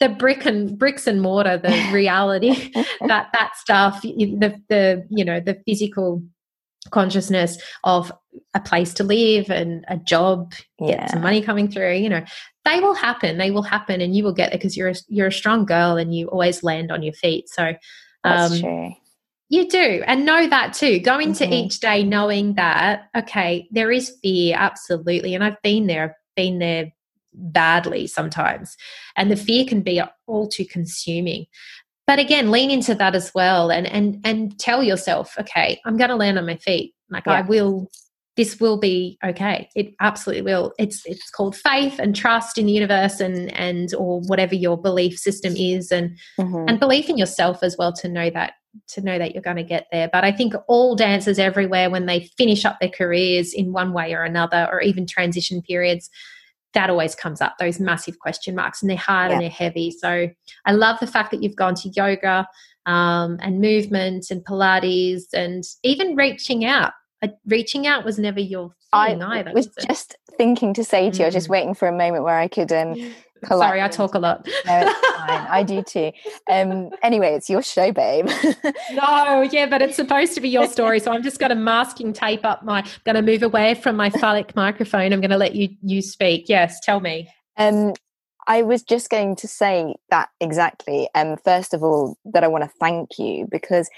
[0.00, 2.72] the brick and bricks and mortar, the reality,
[3.06, 6.22] that that stuff, the the you know the physical
[6.90, 8.12] consciousness of
[8.54, 10.96] a place to live and a job, yeah.
[10.96, 12.22] get some money coming through, you know,
[12.64, 13.38] they will happen.
[13.38, 15.96] They will happen, and you will get there because you're a, you're a strong girl
[15.96, 17.48] and you always land on your feet.
[17.48, 17.76] So, um,
[18.22, 18.94] That's true.
[19.50, 20.98] You do, and know that too.
[21.00, 21.52] Go into mm-hmm.
[21.52, 26.04] each day knowing that okay, there is fear, absolutely, and I've been there.
[26.04, 26.92] I've been there
[27.34, 28.76] badly sometimes.
[29.16, 31.46] And the fear can be all too consuming.
[32.06, 36.10] but again lean into that as well and and and tell yourself okay i'm going
[36.10, 37.32] to land on my feet like yeah.
[37.32, 37.88] i will
[38.36, 42.72] this will be okay it absolutely will it's it's called faith and trust in the
[42.72, 46.68] universe and and or whatever your belief system is and mm-hmm.
[46.68, 48.54] and belief in yourself as well to know that
[48.88, 52.06] to know that you're going to get there but i think all dancers everywhere when
[52.06, 56.10] they finish up their careers in one way or another or even transition periods
[56.74, 59.34] that always comes up those massive question marks and they're hard yeah.
[59.34, 60.28] and they're heavy so
[60.66, 62.46] i love the fact that you've gone to yoga
[62.86, 66.92] um, and movement and pilates and even reaching out
[67.46, 71.20] reaching out was never your thing I either was just thinking to say to you,
[71.20, 71.24] mm.
[71.24, 73.14] I was just waiting for a moment where I could um
[73.46, 74.46] Sorry, I talk a lot.
[74.66, 75.46] no, it's fine.
[75.48, 76.12] I do too.
[76.50, 78.26] Um, anyway, it's your show, babe.
[78.92, 81.00] no, yeah, but it's supposed to be your story.
[81.00, 82.84] So I'm just going to masking tape up my.
[83.04, 85.12] Going to move away from my phallic microphone.
[85.12, 86.48] I'm going to let you you speak.
[86.48, 87.28] Yes, tell me.
[87.56, 87.94] Um,
[88.46, 91.08] I was just going to say that exactly.
[91.14, 93.88] Um, first of all, that I want to thank you because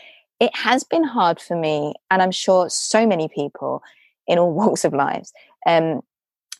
[0.41, 3.83] it has been hard for me, and I'm sure so many people
[4.27, 5.33] in all walks of lives,
[5.67, 6.03] um,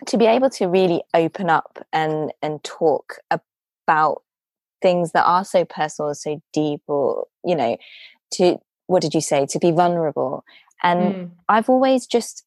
[0.07, 4.23] to be able to really open up and and talk about
[4.83, 7.77] things that are so personal, so deep, or you know,
[8.33, 9.47] to what did you say?
[9.47, 10.45] To be vulnerable,
[10.83, 11.31] and mm.
[11.49, 12.45] I've always just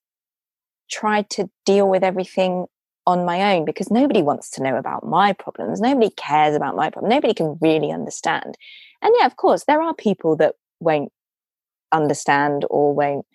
[0.89, 2.65] tried to deal with everything
[3.05, 5.81] on my own because nobody wants to know about my problems.
[5.81, 7.09] Nobody cares about my problem.
[7.09, 8.55] Nobody can really understand.
[9.01, 11.11] And yeah, of course, there are people that won't
[11.91, 13.25] understand or won't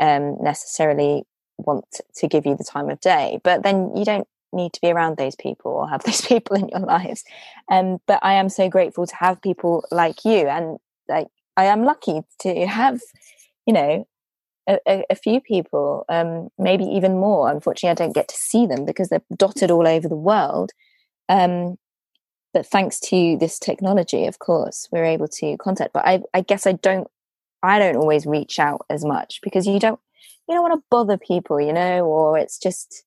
[0.00, 1.24] um, necessarily
[1.58, 3.40] want to give you the time of day.
[3.42, 6.68] But then you don't need to be around those people or have those people in
[6.68, 7.24] your lives.
[7.70, 10.78] Um, but I am so grateful to have people like you, and
[11.08, 13.00] like I am lucky to have,
[13.66, 14.06] you know,
[14.68, 17.50] a, a, a few people, um, maybe even more.
[17.50, 20.72] Unfortunately, I don't get to see them because they're dotted all over the world.
[21.28, 21.76] Um,
[22.52, 25.92] but thanks to this technology, of course, we're able to contact.
[25.92, 27.08] But I, I guess I don't
[27.62, 30.00] I don't always reach out as much because you don't
[30.48, 33.04] you don't want to bother people, you know, or it's just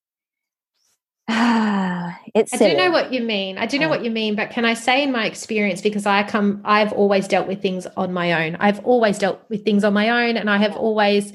[1.32, 3.60] it's I do know what you mean.
[3.60, 6.24] I do know what you mean, but can I say in my experience because I
[6.24, 8.56] come I've always dealt with things on my own.
[8.56, 11.32] I've always dealt with things on my own and I have always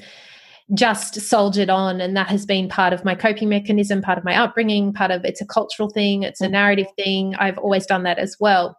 [0.73, 4.35] just soldiered on and that has been part of my coping mechanism, part of my
[4.35, 6.51] upbringing, part of it's a cultural thing, it's a mm.
[6.51, 7.35] narrative thing.
[7.35, 8.77] I've always done that as well.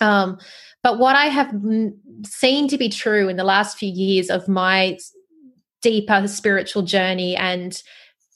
[0.00, 0.38] Um,
[0.82, 1.52] but what I have
[2.24, 4.98] seen to be true in the last few years of my
[5.82, 7.82] deeper spiritual journey and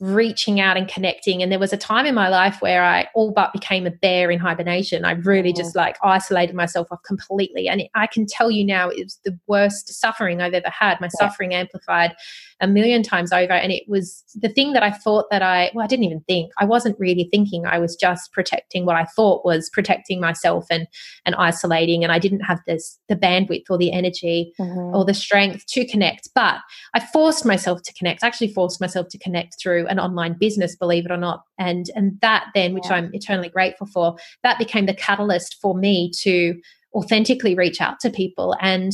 [0.01, 1.43] reaching out and connecting.
[1.43, 4.31] And there was a time in my life where I all but became a bear
[4.31, 5.05] in hibernation.
[5.05, 7.69] I really just like isolated myself off completely.
[7.69, 11.01] And I can tell you now, it was the worst suffering I've ever had.
[11.01, 11.27] My yeah.
[11.27, 12.15] suffering amplified
[12.61, 13.53] a million times over.
[13.53, 16.53] And it was the thing that I thought that I, well, I didn't even think.
[16.59, 17.67] I wasn't really thinking.
[17.67, 20.87] I was just protecting what I thought was protecting myself and
[21.25, 22.03] and isolating.
[22.03, 24.95] And I didn't have this the bandwidth or the energy mm-hmm.
[24.95, 26.29] or the strength to connect.
[26.35, 26.61] But
[26.95, 28.23] I forced myself to connect.
[28.23, 31.43] I actually forced myself to connect through an online business, believe it or not.
[31.59, 32.97] And and that then, which yeah.
[32.97, 36.55] I'm eternally grateful for, that became the catalyst for me to
[36.95, 38.93] authentically reach out to people and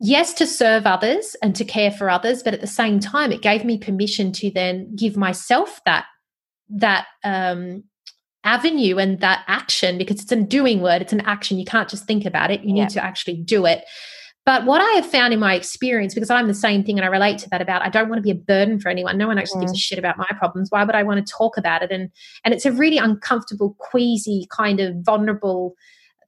[0.00, 3.42] yes, to serve others and to care for others, but at the same time, it
[3.42, 6.04] gave me permission to then give myself that
[6.68, 7.84] that um,
[8.42, 11.58] avenue and that action because it's a doing word, it's an action.
[11.58, 13.84] You can't just think about it; you need to actually do it.
[14.46, 17.08] But what I have found in my experience, because I'm the same thing and I
[17.08, 19.16] relate to that about I don't want to be a burden for anyone.
[19.16, 19.60] No one actually mm.
[19.62, 20.70] gives a shit about my problems.
[20.70, 21.90] Why would I want to talk about it?
[21.90, 22.10] And
[22.44, 25.74] and it's a really uncomfortable, queasy, kind of vulnerable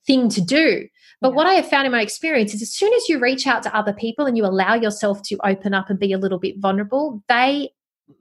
[0.06, 0.88] thing to do.
[1.20, 1.34] But yeah.
[1.36, 3.76] what I have found in my experience is as soon as you reach out to
[3.76, 7.22] other people and you allow yourself to open up and be a little bit vulnerable,
[7.28, 7.70] they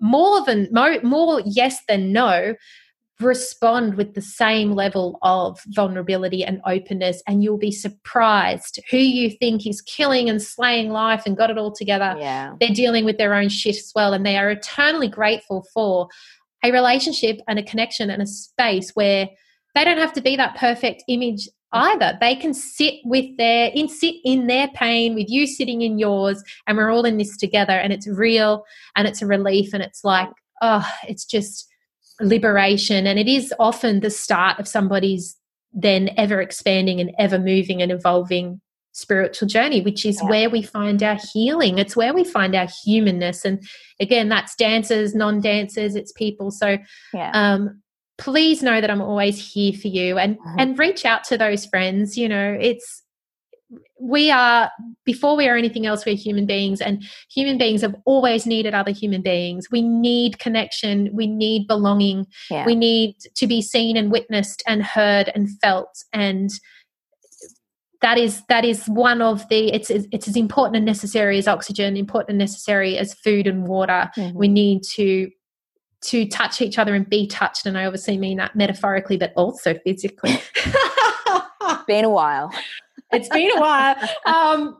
[0.01, 2.55] more than more, more yes than no
[3.19, 9.29] respond with the same level of vulnerability and openness and you'll be surprised who you
[9.29, 12.53] think is killing and slaying life and got it all together yeah.
[12.59, 16.09] they're dealing with their own shit as well and they are eternally grateful for
[16.63, 19.29] a relationship and a connection and a space where
[19.75, 22.17] they don't have to be that perfect image either.
[22.19, 26.41] They can sit with their in sit in their pain with you sitting in yours,
[26.65, 27.73] and we're all in this together.
[27.73, 28.63] And it's real,
[28.95, 30.29] and it's a relief, and it's like
[30.61, 31.67] oh, it's just
[32.21, 35.35] liberation, and it is often the start of somebody's
[35.73, 38.61] then ever expanding and ever moving and evolving
[38.93, 40.29] spiritual journey, which is yeah.
[40.29, 41.77] where we find our healing.
[41.77, 43.43] It's where we find our humanness.
[43.43, 43.61] And
[43.99, 46.49] again, that's dancers, non dancers, it's people.
[46.49, 46.77] So,
[47.13, 47.31] yeah.
[47.33, 47.81] um,
[48.17, 50.59] please know that I'm always here for you and mm-hmm.
[50.59, 53.03] and reach out to those friends you know it's
[53.99, 54.69] we are
[55.05, 58.91] before we are anything else we're human beings and human beings have always needed other
[58.91, 59.67] human beings.
[59.71, 61.09] We need connection.
[61.13, 62.27] We need belonging.
[62.49, 62.65] Yeah.
[62.65, 66.51] we need to be seen and witnessed and heard and felt and
[68.01, 71.97] that is that is one of the it's it's as important and necessary as oxygen
[71.97, 74.11] important and necessary as food and water.
[74.15, 74.37] Mm-hmm.
[74.37, 75.29] we need to
[76.01, 79.73] to touch each other and be touched and i obviously mean that metaphorically but also
[79.83, 80.39] physically.
[81.87, 82.51] Been a while
[83.15, 84.77] it's been a while um,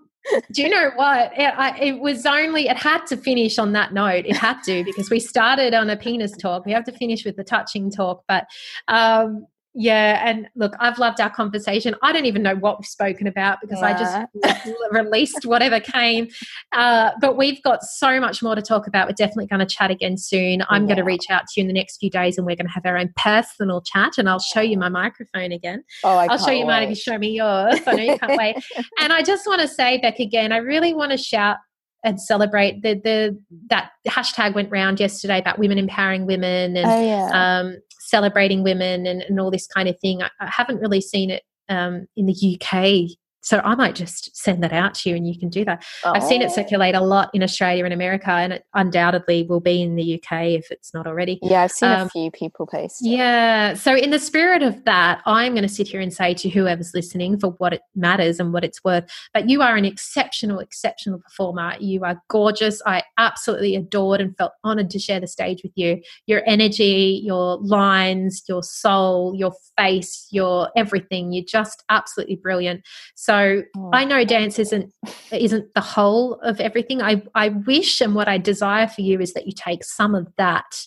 [0.51, 1.31] do you know what?
[1.37, 4.25] It, I, it, was only, it had to finish on that note.
[4.25, 6.65] It had to because we started on a penis talk.
[6.65, 8.23] We have to finish with the touching talk.
[8.27, 8.45] But
[8.87, 9.45] um,
[9.77, 11.95] yeah, and look, I've loved our conversation.
[12.01, 14.25] I don't even know what we've spoken about because yeah.
[14.33, 16.29] I just released whatever came.
[16.71, 19.07] Uh, but we've got so much more to talk about.
[19.07, 20.63] We're definitely going to chat again soon.
[20.69, 20.87] I'm yeah.
[20.87, 22.71] going to reach out to you in the next few days and we're going to
[22.71, 25.83] have our own personal chat and I'll show you my microphone again.
[26.05, 26.67] Oh, I will show you wait.
[26.67, 27.81] mine if you show me yours.
[27.85, 28.55] I know you can't wait.
[29.01, 31.57] And I just want to say, Beck, again, I really want to shout
[32.05, 33.37] and celebrate the the
[33.67, 37.29] that hashtag went round yesterday about women empowering women and oh, yeah.
[37.59, 40.21] um, celebrating women and, and all this kind of thing.
[40.21, 44.63] I, I haven't really seen it um, in the UK so I might just send
[44.63, 45.85] that out to you and you can do that.
[46.03, 46.13] Oh.
[46.15, 46.53] I've seen it oh.
[46.53, 50.45] circulate a lot in Australia and America, and it undoubtedly will be in the UK
[50.47, 51.37] if it's not already.
[51.43, 52.97] Yeah, I've seen um, a few people post.
[53.01, 53.75] Yeah.
[53.75, 56.95] So, in the spirit of that, I'm going to sit here and say to whoever's
[56.95, 61.19] listening for what it matters and what it's worth, but you are an exceptional, exceptional
[61.19, 61.75] performer.
[61.79, 62.81] You are gorgeous.
[62.87, 66.01] I absolutely adored and felt honored to share the stage with you.
[66.25, 71.31] Your energy, your lines, your soul, your face, your everything.
[71.31, 72.83] You're just absolutely brilliant.
[73.13, 73.89] So, so oh.
[73.93, 74.25] I know oh.
[74.25, 74.93] dance isn't
[75.31, 77.01] isn't the whole of everything.
[77.01, 80.27] I I wish and what I desire for you is that you take some of
[80.37, 80.85] that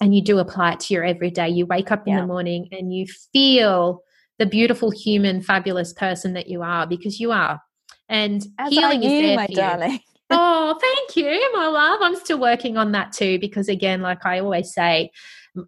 [0.00, 1.48] and you do apply it to your everyday.
[1.48, 4.02] You wake up in the morning and you feel
[4.38, 7.60] the beautiful human fabulous person that you are because you are.
[8.08, 9.92] And As healing you, is there my for darling.
[9.92, 9.98] You.
[10.30, 12.00] oh, thank you, my love.
[12.02, 15.10] I'm still working on that too because again, like I always say,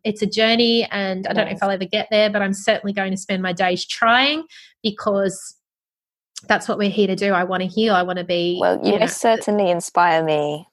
[0.03, 2.93] it's a journey and I don't know if I'll ever get there, but I'm certainly
[2.93, 4.45] going to spend my days trying
[4.83, 5.56] because
[6.45, 7.33] that's what we're here to do.
[7.33, 7.95] I want to heal.
[7.95, 8.59] I want to be.
[8.61, 10.67] Well, you, you know, certainly inspire me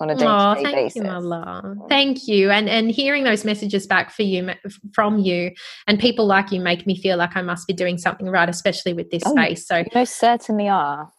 [0.00, 0.96] on a day oh, thank basis.
[0.96, 1.76] You, my love.
[1.88, 2.50] Thank you.
[2.50, 4.50] And and hearing those messages back for you
[4.94, 5.52] from you
[5.86, 8.94] and people like you make me feel like I must be doing something right, especially
[8.94, 9.66] with this oh, space.
[9.66, 11.10] So you most certainly are.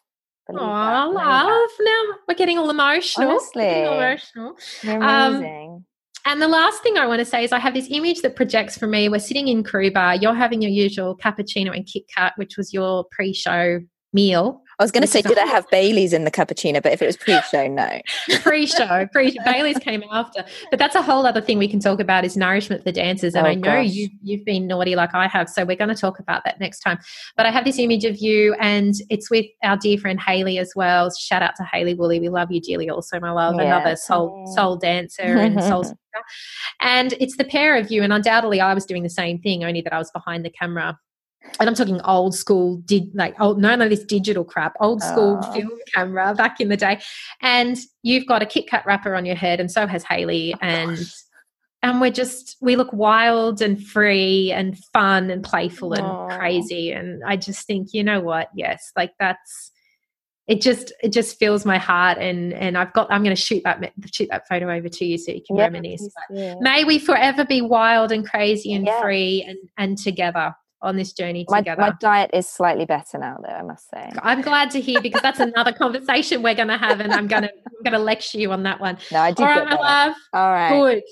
[0.50, 1.70] Oh, love.
[1.80, 3.32] Now we're getting all emotional.
[3.32, 3.64] Honestly.
[3.64, 4.56] Getting all emotional.
[4.84, 5.70] Um, amazing.
[5.70, 5.86] Um,
[6.26, 8.78] and the last thing I want to say is I have this image that projects
[8.78, 9.10] for me.
[9.10, 10.16] We're sitting in Kruger.
[10.16, 13.80] You're having your usual cappuccino and Kit Kat, which was your pre-show
[14.14, 14.62] meal.
[14.82, 16.82] I was going to say, did I have Bailey's in the cappuccino?
[16.82, 18.02] But if it was pre-show, no.
[18.42, 20.44] pre-show, pre Bailey's came after.
[20.72, 23.36] But that's a whole other thing we can talk about is nourishment for dancers.
[23.36, 26.02] And oh, I know you you've been naughty like I have, so we're going to
[26.02, 26.98] talk about that next time.
[27.38, 30.74] But I have this image of you, and it's with our dear friend Haley as
[30.76, 31.12] well.
[31.12, 32.90] Shout out to Haley Woolley, we love you dearly.
[32.90, 33.66] Also, my love, yes.
[33.66, 35.86] another soul soul dancer and soul.
[36.82, 39.82] and it's the pair of you, and undoubtedly, I was doing the same thing, only
[39.82, 40.98] that I was behind the camera
[41.60, 45.40] and I'm talking old school, did like old none of this digital crap, old school
[45.42, 45.54] oh.
[45.54, 47.00] film camera back in the day.
[47.42, 50.58] And you've got a Kit Kat wrapper on your head, and so has Haley, oh,
[50.62, 51.00] and
[51.84, 56.28] and we're just we look wild and free and fun and playful and oh.
[56.38, 56.92] crazy.
[56.92, 58.50] And I just think, you know what?
[58.56, 59.72] Yes, like that's
[60.48, 60.62] it.
[60.62, 63.94] Just it just fills my heart, and and I've got I'm going to shoot that
[64.12, 66.08] shoot that photo over to you so you can reminisce.
[66.30, 69.02] May we forever be wild and crazy and yeah.
[69.02, 71.80] free and and together on this journey together.
[71.80, 73.54] My, my, diet is slightly better now, though.
[73.54, 74.12] I must say.
[74.22, 77.44] I'm glad to hear because that's another conversation we're going to have, and I'm going
[77.44, 78.98] to I'm going to lecture you on that one.
[79.12, 79.44] No, I do.
[79.44, 80.16] All right, my love.
[80.34, 80.70] All right.
[80.70, 81.04] Good.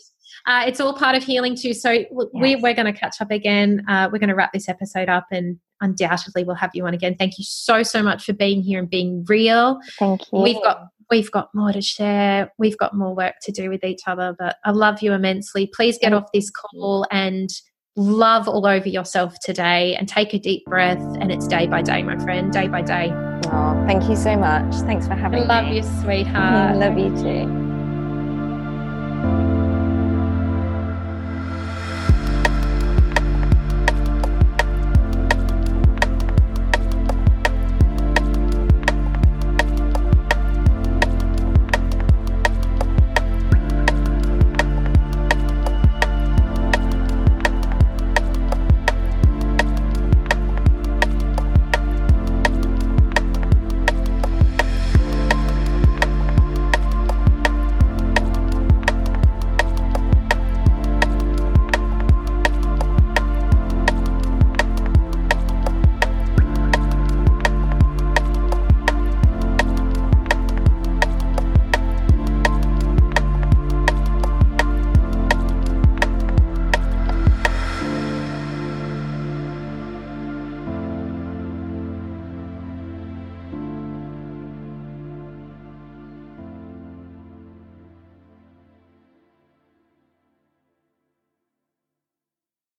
[0.46, 1.74] Uh, it's all part of healing too.
[1.74, 2.08] So yes.
[2.34, 3.84] we, we're going to catch up again.
[3.88, 7.16] Uh, we're going to wrap this episode up, and undoubtedly we'll have you on again.
[7.18, 9.80] Thank you so so much for being here and being real.
[9.98, 10.40] Thank you.
[10.42, 12.52] We've got we've got more to share.
[12.58, 15.70] We've got more work to do with each other, but I love you immensely.
[15.74, 17.50] Please get off this call and
[17.96, 21.02] love all over yourself today and take a deep breath.
[21.20, 23.12] And it's day by day, my friend, day by day.
[23.52, 24.74] Oh, thank you so much.
[24.86, 25.46] Thanks for having me.
[25.46, 25.78] I love me.
[25.78, 26.72] you, sweetheart.
[26.72, 27.69] I love you too.